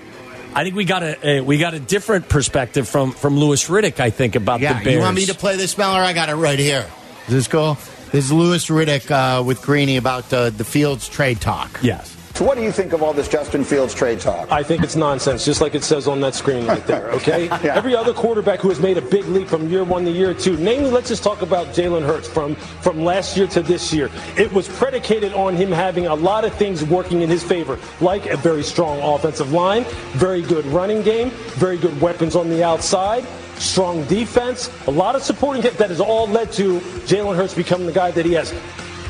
[0.56, 4.00] I think we got a, a we got a different perspective from from Louis Riddick.
[4.00, 4.96] I think about yeah, the Bears.
[4.96, 6.00] you want me to play this, Meller?
[6.00, 6.90] I got it right here.
[7.28, 7.78] Is this cool?
[8.16, 11.82] This is Louis Riddick uh, with Greeny about uh, the Fields trade talk.
[11.84, 12.16] Yes.
[12.34, 14.50] So, what do you think of all this Justin Fields trade talk?
[14.50, 17.50] I think it's nonsense, just like it says on that screen right there, okay?
[17.50, 20.56] Every other quarterback who has made a big leap from year one to year two,
[20.56, 24.10] namely, let's just talk about Jalen Hurts from, from last year to this year.
[24.38, 28.28] It was predicated on him having a lot of things working in his favor, like
[28.28, 33.26] a very strong offensive line, very good running game, very good weapons on the outside.
[33.58, 37.88] Strong defense, a lot of supporting hit that has all led to Jalen Hurts becoming
[37.88, 38.54] the guy that he has.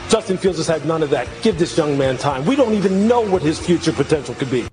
[0.10, 1.28] Justin Fields has had none of that.
[1.42, 2.46] Give this young man time.
[2.46, 4.68] We don't even know what his future potential could be.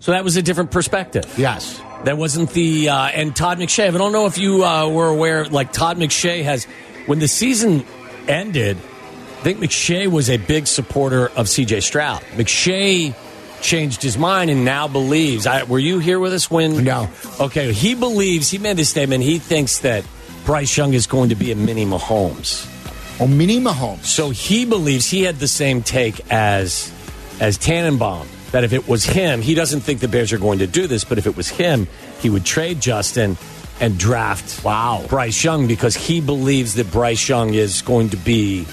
[0.00, 1.32] So that was a different perspective.
[1.38, 1.80] Yes.
[2.04, 3.88] That wasn't the uh, and Todd McShay.
[3.88, 5.46] I don't know if you uh, were aware.
[5.46, 6.64] Like Todd McShay has,
[7.06, 7.84] when the season
[8.28, 11.80] ended, I think McShay was a big supporter of C.J.
[11.80, 12.20] Stroud.
[12.34, 13.14] McShay
[13.66, 15.46] changed his mind and now believes.
[15.46, 16.84] I, were you here with us when?
[16.84, 17.10] No.
[17.40, 18.48] Okay, he believes.
[18.48, 19.24] He made this statement.
[19.24, 20.04] He thinks that
[20.44, 22.72] Bryce Young is going to be a mini Mahomes.
[23.20, 24.04] Oh, mini Mahomes.
[24.04, 26.92] So he believes he had the same take as
[27.40, 30.66] as Tannenbaum that if it was him, he doesn't think the Bears are going to
[30.66, 31.88] do this, but if it was him,
[32.20, 33.36] he would trade Justin
[33.80, 38.64] and draft wow Bryce Young because he believes that Bryce Young is going to be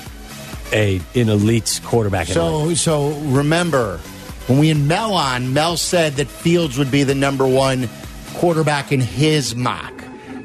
[0.71, 2.29] a an elite quarterback.
[2.29, 2.33] in.
[2.35, 3.99] So, so remember
[4.47, 7.89] when we had Mel on, Mel said that Fields would be the number one
[8.35, 9.93] quarterback in his mock.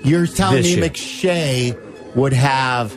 [0.05, 0.91] You're telling This me year.
[0.91, 2.97] McShay would have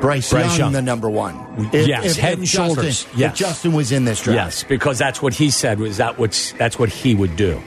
[0.00, 0.72] Bryce, Bryce Young, Young.
[0.74, 1.34] the number one?
[1.72, 3.06] Yes, head and Justin- shoulders.
[3.12, 3.36] if Yes.
[3.36, 4.36] Justin was in this draft.
[4.36, 5.80] Yes, because that's what he said.
[5.80, 7.60] Was that what's that's what he would do?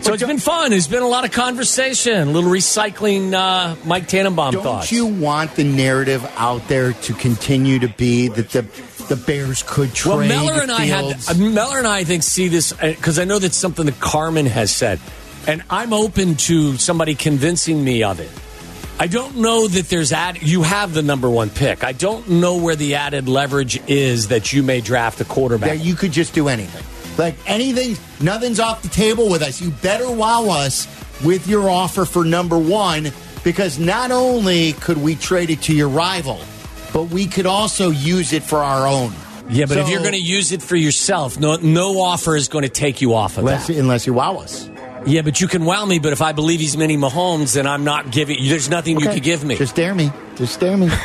[0.00, 0.70] So it's been fun.
[0.70, 4.52] There's been a lot of conversation, a little recycling uh, Mike Tannenbaum thoughts.
[4.52, 4.92] Don't thoughts.
[4.92, 8.62] you want the narrative out there to continue to be that the
[9.08, 12.22] the Bears could trade Well, Meller and I had uh, Meller and I, I think
[12.22, 15.00] see this because I know that's something that Carmen has said,
[15.46, 18.30] and I'm open to somebody convincing me of it.
[19.00, 20.42] I don't know that there's add.
[20.42, 21.84] You have the number one pick.
[21.84, 25.70] I don't know where the added leverage is that you may draft a quarterback.
[25.78, 26.84] that you could just do anything.
[27.16, 29.60] Like anything, nothing's off the table with us.
[29.60, 30.86] You better wow us
[31.24, 33.12] with your offer for number one
[33.44, 36.40] because not only could we trade it to your rival,
[36.98, 39.12] but we could also use it for our own.
[39.48, 42.64] yeah, but if you're going to use it for yourself, no, no offer is going
[42.64, 43.76] to take you off of unless, that.
[43.76, 44.68] unless you wow us.
[45.06, 46.00] Yeah, but you can wow me.
[46.00, 48.36] But if I believe he's mini Mahomes, then I'm not giving.
[48.48, 49.14] There's nothing you Okay.
[49.14, 49.54] could give me.
[49.54, 50.10] Just dare me.
[50.34, 50.88] Just dare me.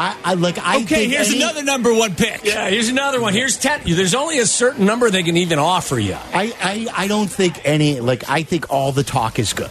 [0.00, 0.56] I, I like.
[0.58, 2.44] I okay, think here's any- another number one pick.
[2.44, 3.34] Yeah, here's another one.
[3.34, 3.82] Here's ten.
[3.84, 6.14] There's only a certain number they can even offer you.
[6.14, 9.70] I, I, I don't think any like I think all the talk is good.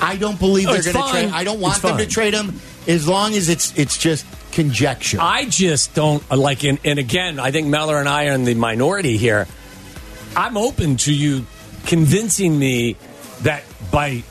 [0.00, 1.30] I don't believe Oh, they're going to trade.
[1.30, 5.18] I don't want It's them to trade him as long as it's it's just conjecture.
[5.20, 6.64] I just don't uh, like.
[6.64, 9.46] And, and again, I think Meller and I are in the minority here.
[10.36, 11.46] I'm open to you
[11.86, 12.96] convincing me
[13.42, 14.22] that by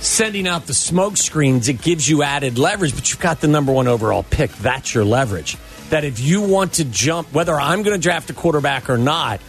[0.00, 2.94] sending out the smoke screens, it gives you added leverage.
[2.94, 4.50] But you've got the number one overall pick.
[4.52, 5.56] That's your leverage.
[5.90, 9.40] That if you want to jump, whether I'm going to draft a quarterback or not,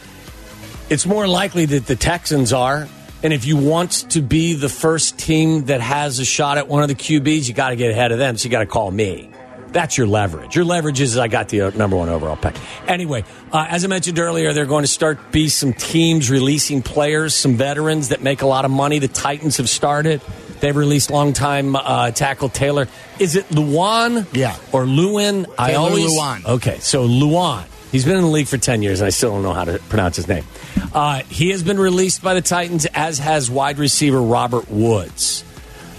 [0.89, 2.89] it's more likely that the Texans are.
[3.23, 6.81] And if you want to be the first team that has a shot at one
[6.81, 8.37] of the QBs, you got to get ahead of them.
[8.37, 9.29] So you got to call me.
[9.71, 10.55] That's your leverage.
[10.55, 12.55] Your leverage is I got the uh, number one overall pick.
[12.87, 17.35] Anyway, uh, as I mentioned earlier, they're going to start be some teams releasing players,
[17.35, 18.99] some veterans that make a lot of money.
[18.99, 20.19] The Titans have started.
[20.59, 22.87] They've released longtime uh, tackle Taylor.
[23.17, 24.27] Is it Luan?
[24.33, 24.57] Yeah.
[24.73, 25.47] Or Lewin?
[25.57, 26.45] I Taylor always Lewan.
[26.45, 27.65] Okay, so Luan.
[27.91, 29.79] He's been in the league for 10 years, and I still don't know how to
[29.89, 30.45] pronounce his name.
[30.93, 35.43] Uh, he has been released by the Titans, as has wide receiver Robert Woods.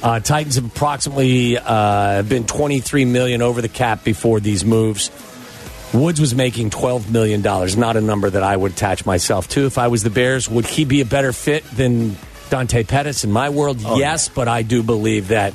[0.02, 5.10] Uh, Titans have approximately uh, been 23 million over the cap before these moves.
[5.92, 9.66] Woods was making 12 million dollars, not a number that I would attach myself to.
[9.66, 12.16] If I was the Bears, would he be a better fit than
[12.48, 13.24] Dante Pettis?
[13.24, 15.52] In my world, yes, but I do believe that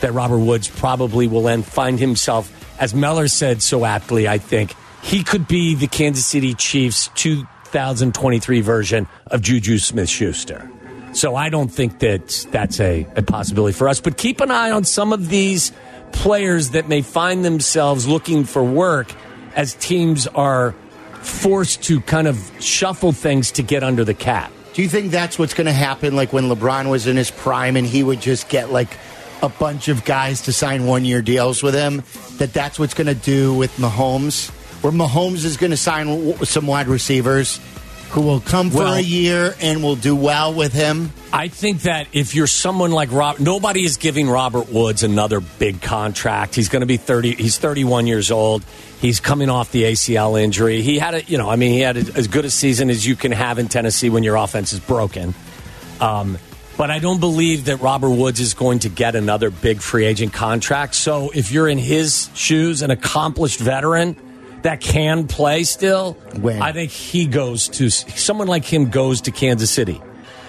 [0.00, 4.74] that Robert Woods probably will end find himself, as Meller said so aptly, I think
[5.04, 10.70] he could be the Kansas City Chiefs 2023 version of Juju Smith Schuster.
[11.12, 14.00] So I don't think that that's a, a possibility for us.
[14.00, 15.72] But keep an eye on some of these
[16.12, 19.12] players that may find themselves looking for work
[19.54, 20.72] as teams are
[21.20, 24.50] forced to kind of shuffle things to get under the cap.
[24.72, 26.16] Do you think that's what's going to happen?
[26.16, 28.96] Like when LeBron was in his prime, and he would just get like
[29.42, 32.02] a bunch of guys to sign one-year deals with him.
[32.38, 34.50] That that's what's going to do with Mahomes.
[34.84, 37.58] Where Mahomes is going to sign w- some wide receivers
[38.10, 41.10] who will come for Well- a year and will do well with him.
[41.32, 45.80] I think that if you're someone like Rob, nobody is giving Robert Woods another big
[45.80, 46.54] contract.
[46.54, 47.34] He's going to be 30.
[47.34, 48.62] He's 31 years old.
[49.00, 50.82] He's coming off the ACL injury.
[50.82, 53.06] He had a, you know, I mean, he had a, as good a season as
[53.06, 55.34] you can have in Tennessee when your offense is broken.
[55.98, 56.36] Um,
[56.76, 60.34] but I don't believe that Robert Woods is going to get another big free agent
[60.34, 60.94] contract.
[60.94, 64.14] So if you're in his shoes, an accomplished veteran
[64.64, 66.60] that can play still, When?
[66.60, 70.00] I think he goes to someone like him goes to Kansas City.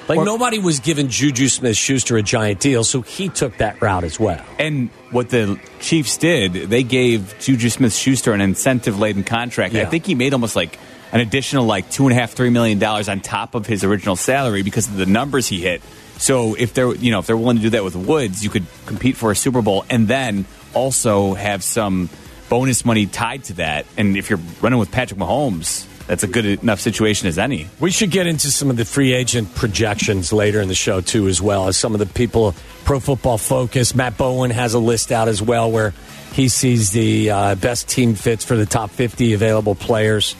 [0.07, 4.03] Like nobody was giving Juju Smith Schuster a giant deal, so he took that route
[4.03, 4.41] as well.
[4.57, 9.74] And what the Chiefs did, they gave Juju Smith Schuster an incentive laden contract.
[9.74, 9.82] Yeah.
[9.82, 10.80] I think he made almost like
[11.11, 14.16] an additional like two and a half, three million dollars on top of his original
[14.16, 15.82] salary because of the numbers he hit.
[16.18, 18.66] So if they're you know, if they're willing to do that with Woods, you could
[18.86, 22.09] compete for a Super Bowl and then also have some
[22.49, 23.85] bonus money tied to that.
[23.97, 27.67] And if you're running with Patrick Mahomes, that's a good enough situation as any.
[27.79, 31.27] We should get into some of the free agent projections later in the show too,
[31.27, 32.53] as well as some of the people.
[32.83, 33.95] Pro Football Focus.
[33.95, 35.93] Matt Bowen has a list out as well where
[36.33, 40.35] he sees the uh, best team fits for the top 50 available players.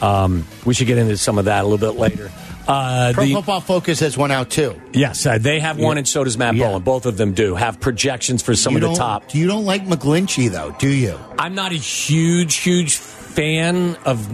[0.00, 2.30] Um, we should get into some of that a little bit later.
[2.70, 4.80] Uh, Pro the- Football Focus has one out too.
[4.92, 6.68] yes, uh, they have one, and so does Matt Yeah.
[6.68, 6.82] Bowen.
[6.82, 9.34] Both of them do have projections for some You of the top.
[9.34, 11.18] You don't like McGlinchey though, do you?
[11.38, 14.28] I'm not a huge, huge fan of,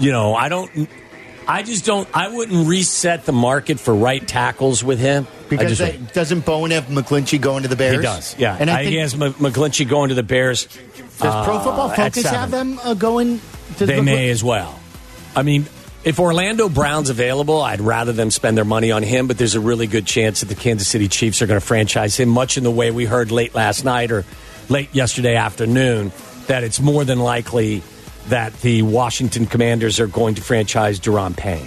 [0.00, 0.88] you know, I don't,
[1.48, 5.26] I just don't, I wouldn't reset the market for right tackles with him.
[5.48, 7.96] Because just doesn't Bowen have McGlinchey going to the Bears?
[7.96, 8.56] He does, yeah.
[8.58, 10.66] And I I think he has M- McGlinchey going to the Bears.
[10.66, 13.40] does Pro uh, Football Focus have them uh, going?
[13.78, 14.78] To They the- may as well.
[15.36, 15.66] I mean,
[16.04, 19.60] if Orlando Brown's available, I'd rather them spend their money on him, but there's a
[19.60, 22.64] really good chance that the Kansas City Chiefs are going to franchise him, much in
[22.64, 24.24] the way we heard late last night or
[24.68, 26.10] late yesterday afternoon,
[26.46, 27.82] that it's more than likely
[28.28, 31.66] that the Washington Commanders are going to franchise Daron Payne,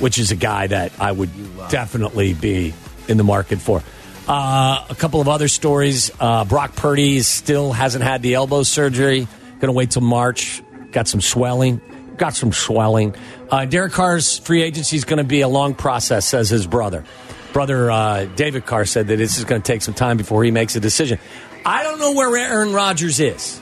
[0.00, 1.30] which is a guy that I would
[1.68, 2.74] definitely be
[3.06, 3.82] in the market for.
[4.26, 6.10] Uh, a couple of other stories.
[6.20, 9.26] Uh, Brock Purdy still hasn't had the elbow surgery.
[9.60, 10.62] Going to wait till March.
[10.92, 11.80] Got some swelling.
[12.18, 13.14] Got some swelling.
[13.48, 17.04] Uh, Derek Carr's free agency is going to be a long process, says his brother.
[17.52, 20.50] Brother uh, David Carr said that this is going to take some time before he
[20.50, 21.18] makes a decision.
[21.64, 23.60] I don't know where Aaron Rodgers is.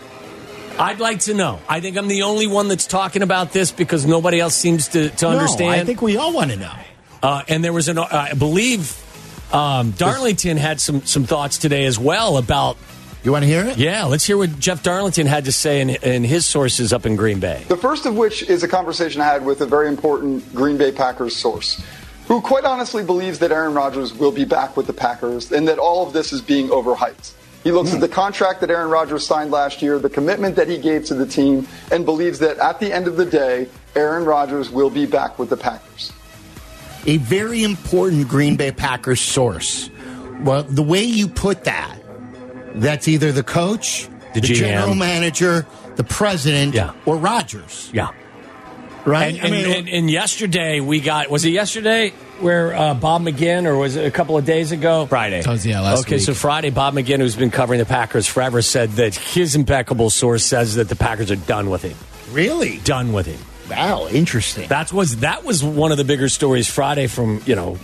[0.78, 1.60] I'd like to know.
[1.68, 5.08] I think I'm the only one that's talking about this because nobody else seems to,
[5.08, 5.70] to No, understand.
[5.70, 6.74] I think we all want to know.
[7.22, 9.02] Uh, and there was an, uh, I believe,
[9.52, 12.76] um, Darlington had some some thoughts today as well about.
[13.26, 13.76] You want to hear it?
[13.76, 17.16] Yeah, let's hear what Jeff Darlington had to say in, in his sources up in
[17.16, 17.64] Green Bay.
[17.66, 20.92] The first of which is a conversation I had with a very important Green Bay
[20.92, 21.82] Packers source,
[22.28, 25.80] who quite honestly believes that Aaron Rodgers will be back with the Packers and that
[25.80, 27.32] all of this is being overhyped.
[27.64, 30.78] He looks at the contract that Aaron Rodgers signed last year, the commitment that he
[30.78, 33.66] gave to the team, and believes that at the end of the day,
[33.96, 36.12] Aaron Rodgers will be back with the Packers.
[37.06, 39.90] a very important Green Bay Packers source.
[40.42, 42.05] Well, the way you put that,
[42.76, 45.66] that's either the coach, The the, general manager,
[45.96, 46.92] the president, Yeah.
[47.06, 48.10] or Rodgers, Yeah.
[49.04, 49.34] right?
[49.34, 52.10] And, and, and, and yesterday we got was it yesterday
[52.40, 55.06] where uh, Bob McGinn or was it a couple of days ago?
[55.06, 55.40] Friday.
[55.40, 56.24] That was, yeah, last okay, week.
[56.24, 60.44] so Friday, Bob McGinn, who's been covering the Packers forever, said that his impeccable source
[60.44, 61.96] says that the Packers are done with him.
[62.32, 63.38] really, Done with him.
[63.70, 64.68] wow, interesting.
[64.68, 67.78] That was that was one of the bigger stories Friday from you know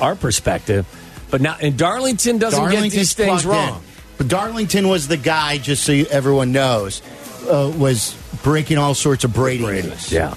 [0.00, 0.84] our perspective.
[1.30, 3.76] But now and Darlington doesn't get these things wrong.
[3.76, 3.91] in.
[4.22, 7.02] But Darlington was the guy, just so you, everyone knows,
[7.50, 10.12] uh, was breaking all sorts of Brady, news.
[10.12, 10.36] Yeah.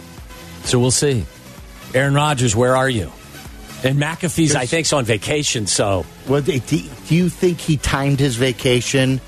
[0.64, 1.24] So we'll see.
[1.94, 3.12] Aaron Rodgers, where are you?
[3.84, 5.68] And McAfee's, I think, is on vacation.
[5.68, 9.22] So Well, do, do you think he timed his vacation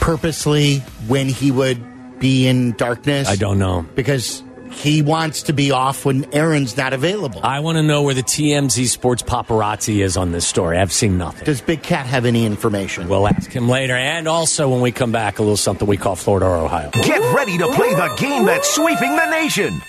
[0.00, 3.28] purposely when he would be in darkness?
[3.28, 3.86] I don't know.
[3.94, 7.40] Because he wants to be off when Aaron's not available.
[7.42, 10.78] I want to know where the TMZ Sports paparazzi is on this story.
[10.78, 11.44] I've seen nothing.
[11.44, 13.08] Does Big Cat have any information?
[13.08, 13.94] We'll ask him later.
[13.94, 16.90] And also, when we come back, a little something we call Florida or Ohio.
[16.90, 19.80] Get ready to play the game that's sweeping the nation.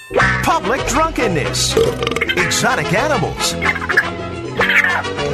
[0.43, 1.75] Public drunkenness.
[2.37, 3.53] Exotic animals.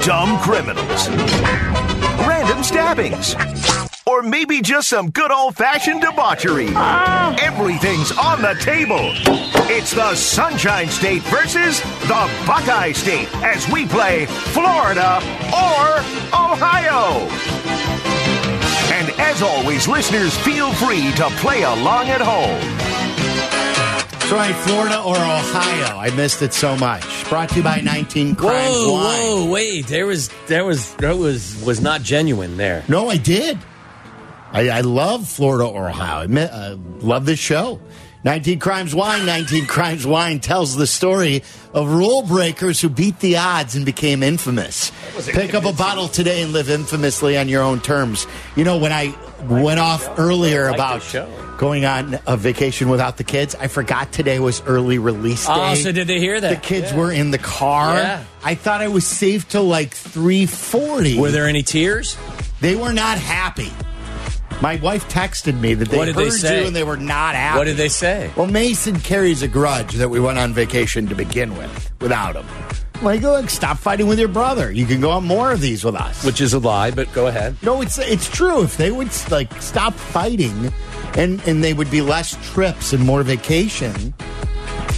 [0.06, 1.10] Dumb criminals.
[2.28, 3.36] Random stabbings.
[4.08, 6.70] Or maybe just some good old fashioned debauchery.
[6.70, 7.36] Ah.
[7.42, 9.12] Everything's on the table.
[9.70, 15.18] It's the Sunshine State versus the Buckeye State as we play Florida
[15.52, 16.00] or
[16.32, 17.28] Ohio.
[18.94, 22.62] And as always, listeners, feel free to play along at home.
[24.30, 25.98] Sorry, Florida or Ohio?
[25.98, 27.04] I missed it so much.
[27.30, 29.22] Brought to you by 19 Crimes Whoa, Wine.
[29.22, 29.88] whoa, wait!
[29.88, 32.84] There was, there was, there was, was not genuine there.
[32.90, 33.58] No, I did.
[34.52, 36.28] I, I love Florida or Ohio.
[36.28, 37.80] I uh, love this show.
[38.24, 39.26] 19 Crimes Wine.
[39.26, 41.44] 19 Crimes Wine tells the story
[41.74, 44.92] of rule breakers who beat the odds and became infamous.
[45.28, 48.28] Pick up a bottle today and live infamously on your own terms.
[48.56, 49.16] You know, when I
[49.48, 51.04] went off earlier about
[51.58, 55.54] going on a vacation without the kids, I forgot today was early release day.
[55.56, 56.50] Oh, so did they hear that?
[56.50, 56.98] The kids Yeah.
[56.98, 57.96] were in the car.
[57.96, 58.24] Yeah.
[58.44, 61.20] I thought I was safe till like 340.
[61.20, 62.18] Were there any tears?
[62.60, 63.72] They were not happy.
[64.62, 66.62] My wife texted me that they What did heard they say?
[66.62, 67.58] you and they were not happy.
[67.60, 68.32] What did they say?
[68.36, 72.46] Well, Mason carries a grudge that we went on vacation to begin with without him.
[73.04, 74.72] Like, look, stop fighting with your brother.
[74.72, 76.24] You can go on more of these with us.
[76.26, 77.56] Which is a lie, but go ahead.
[77.62, 78.64] No, it's it's true.
[78.64, 80.74] If they would like stop fighting,
[81.16, 84.16] and and they would be less trips and more vacation.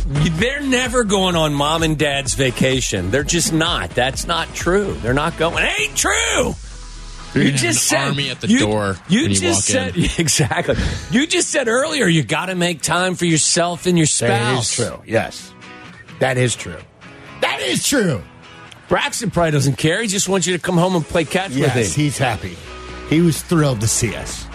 [0.08, 3.12] They're never going on mom and dad's vacation.
[3.12, 3.90] They're just not.
[3.92, 4.94] That's not true.
[5.02, 5.64] They're not going.
[5.64, 6.56] It ain't true.
[7.34, 9.94] You're You just an said army at the you- door You when you just walk
[9.94, 10.04] said in.
[10.18, 10.76] exactly.
[11.12, 14.30] You just said earlier you got to make time for yourself and your spouse.
[14.30, 14.88] That is spouse.
[14.88, 15.04] true.
[15.06, 15.54] Yes,
[16.20, 16.80] that is true.
[17.42, 18.22] That is true.
[18.88, 20.02] Braxton probably doesn't care.
[20.02, 22.04] He just wants you to come home and play catch Yes, with him.
[22.04, 22.58] he's happy.
[23.10, 24.46] He was thrilled to see us.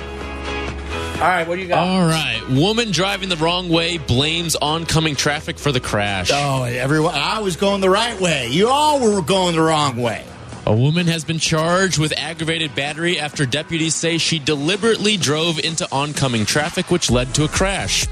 [1.15, 1.79] All right, what do you got?
[1.79, 2.43] All right.
[2.51, 6.31] Woman driving the wrong way blames oncoming traffic for the crash.
[6.33, 7.15] Oh, everyone!
[7.15, 8.49] I was going the right way.
[8.49, 10.25] You all were going the wrong way.
[10.67, 15.87] A woman has been charged with aggravated battery after deputies say she deliberately drove into
[15.93, 18.07] oncoming traffic, which led to a crash.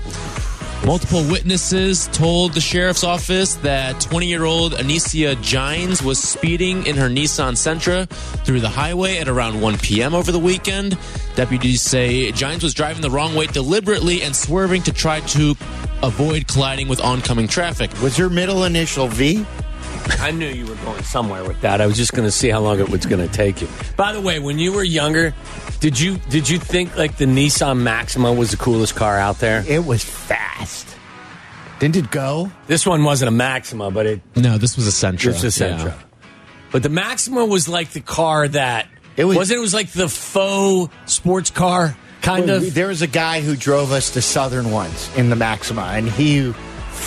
[0.84, 6.96] Multiple witnesses told the sheriff's office that 20 year old Anicia Gines was speeding in
[6.96, 8.06] her Nissan Sentra
[8.44, 10.14] through the highway at around 1 p.m.
[10.14, 10.98] over the weekend.
[11.36, 15.54] Deputies say Gines was driving the wrong way deliberately and swerving to try to
[16.02, 17.90] avoid colliding with oncoming traffic.
[18.02, 19.46] Was your middle initial V?
[20.20, 21.80] I knew you were going somewhere with that.
[21.80, 23.68] I was just going to see how long it was going to take you.
[23.96, 25.34] By the way, when you were younger,
[25.80, 29.64] did you did you think like the Nissan Maxima was the coolest car out there?
[29.66, 30.88] It was fast.
[31.80, 32.50] Didn't it go?
[32.68, 35.30] This one wasn't a Maxima, but it No, this was a Sentra.
[35.30, 35.86] It's a Sentra.
[35.86, 35.98] Yeah.
[36.70, 38.86] But the Maxima was like the car that
[39.16, 39.58] It was- wasn't.
[39.58, 42.74] It was like the faux sports car kind Well, of.
[42.74, 46.54] There was a guy who drove us to Southern once in the Maxima, and he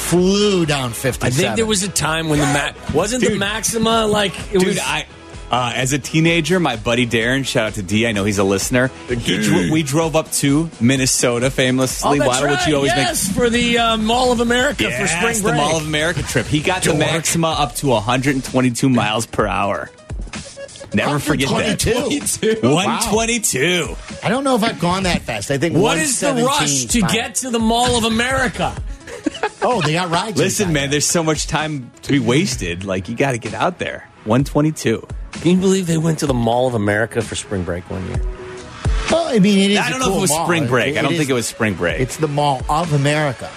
[0.10, 1.26] flew down 57.
[1.26, 4.68] I think there was a time when the Mac wasn't the Maxima like it Dude,
[4.68, 4.80] was.
[4.80, 5.06] I
[5.52, 8.44] uh, as a teenager, my buddy Darren, shout out to D, I know he's a
[8.44, 8.88] listener.
[9.08, 12.20] He dro- we drove up to Minnesota famously.
[12.20, 12.58] oh, that's Why right.
[12.60, 15.44] would you always yes, for the uh, Mall of America make for spring break.
[15.44, 16.48] the Mall of America trip?
[16.48, 19.92] He got the Maxima up to 122 miles per hour.
[20.96, 21.86] Never forget that.
[21.86, 22.68] 122?
[22.68, 23.96] 122.
[24.24, 25.52] I don't know if I've gone that fast.
[25.52, 27.12] I think What is the rush to fine.
[27.12, 28.76] get to the Mall of America?
[29.68, 30.38] Oh, they got rides.
[30.38, 32.84] Listen, man, there's so much time to be wasted.
[32.86, 34.08] Like, you got to get out there.
[34.26, 35.08] 122.
[35.32, 38.22] Can you believe they went to the Mall of America for spring break one year?
[39.10, 39.80] Well, I mean, it is.
[39.80, 40.46] I don't a know if it was mall.
[40.46, 40.98] spring break.
[40.98, 42.00] I don't is- think it was spring break.
[42.00, 43.50] It's the Mall of America.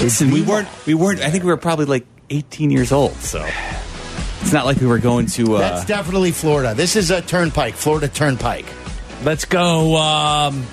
[0.00, 0.68] Listen, we weren't.
[0.86, 1.20] We weren't.
[1.20, 3.14] I think we were probably like 18 years old.
[3.16, 3.44] So
[4.40, 5.56] it's not like we were going to.
[5.56, 6.74] Uh, That's definitely Florida.
[6.74, 8.66] This is a turnpike, Florida Turnpike.
[9.22, 9.96] Let's go.
[9.96, 10.64] Um,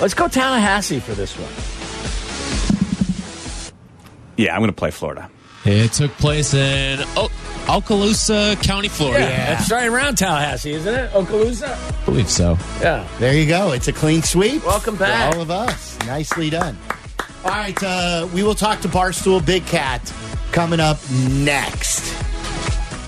[0.00, 1.79] let's go Tallahassee for this one.
[4.40, 5.30] Yeah, I'm going to play Florida.
[5.64, 7.30] It took place in o-
[7.66, 9.26] Okaloosa County, Florida.
[9.26, 11.10] Yeah, That's right around Tallahassee, isn't it?
[11.12, 11.68] Okaloosa.
[12.00, 12.56] I believe so.
[12.80, 13.06] Yeah.
[13.18, 13.72] There you go.
[13.72, 14.64] It's a clean sweep.
[14.64, 15.34] Welcome for back.
[15.34, 15.98] all of us.
[16.06, 16.78] Nicely done.
[17.44, 20.12] All right, uh, we will talk to Barstool Big Cat
[20.52, 20.98] coming up
[21.30, 22.14] next.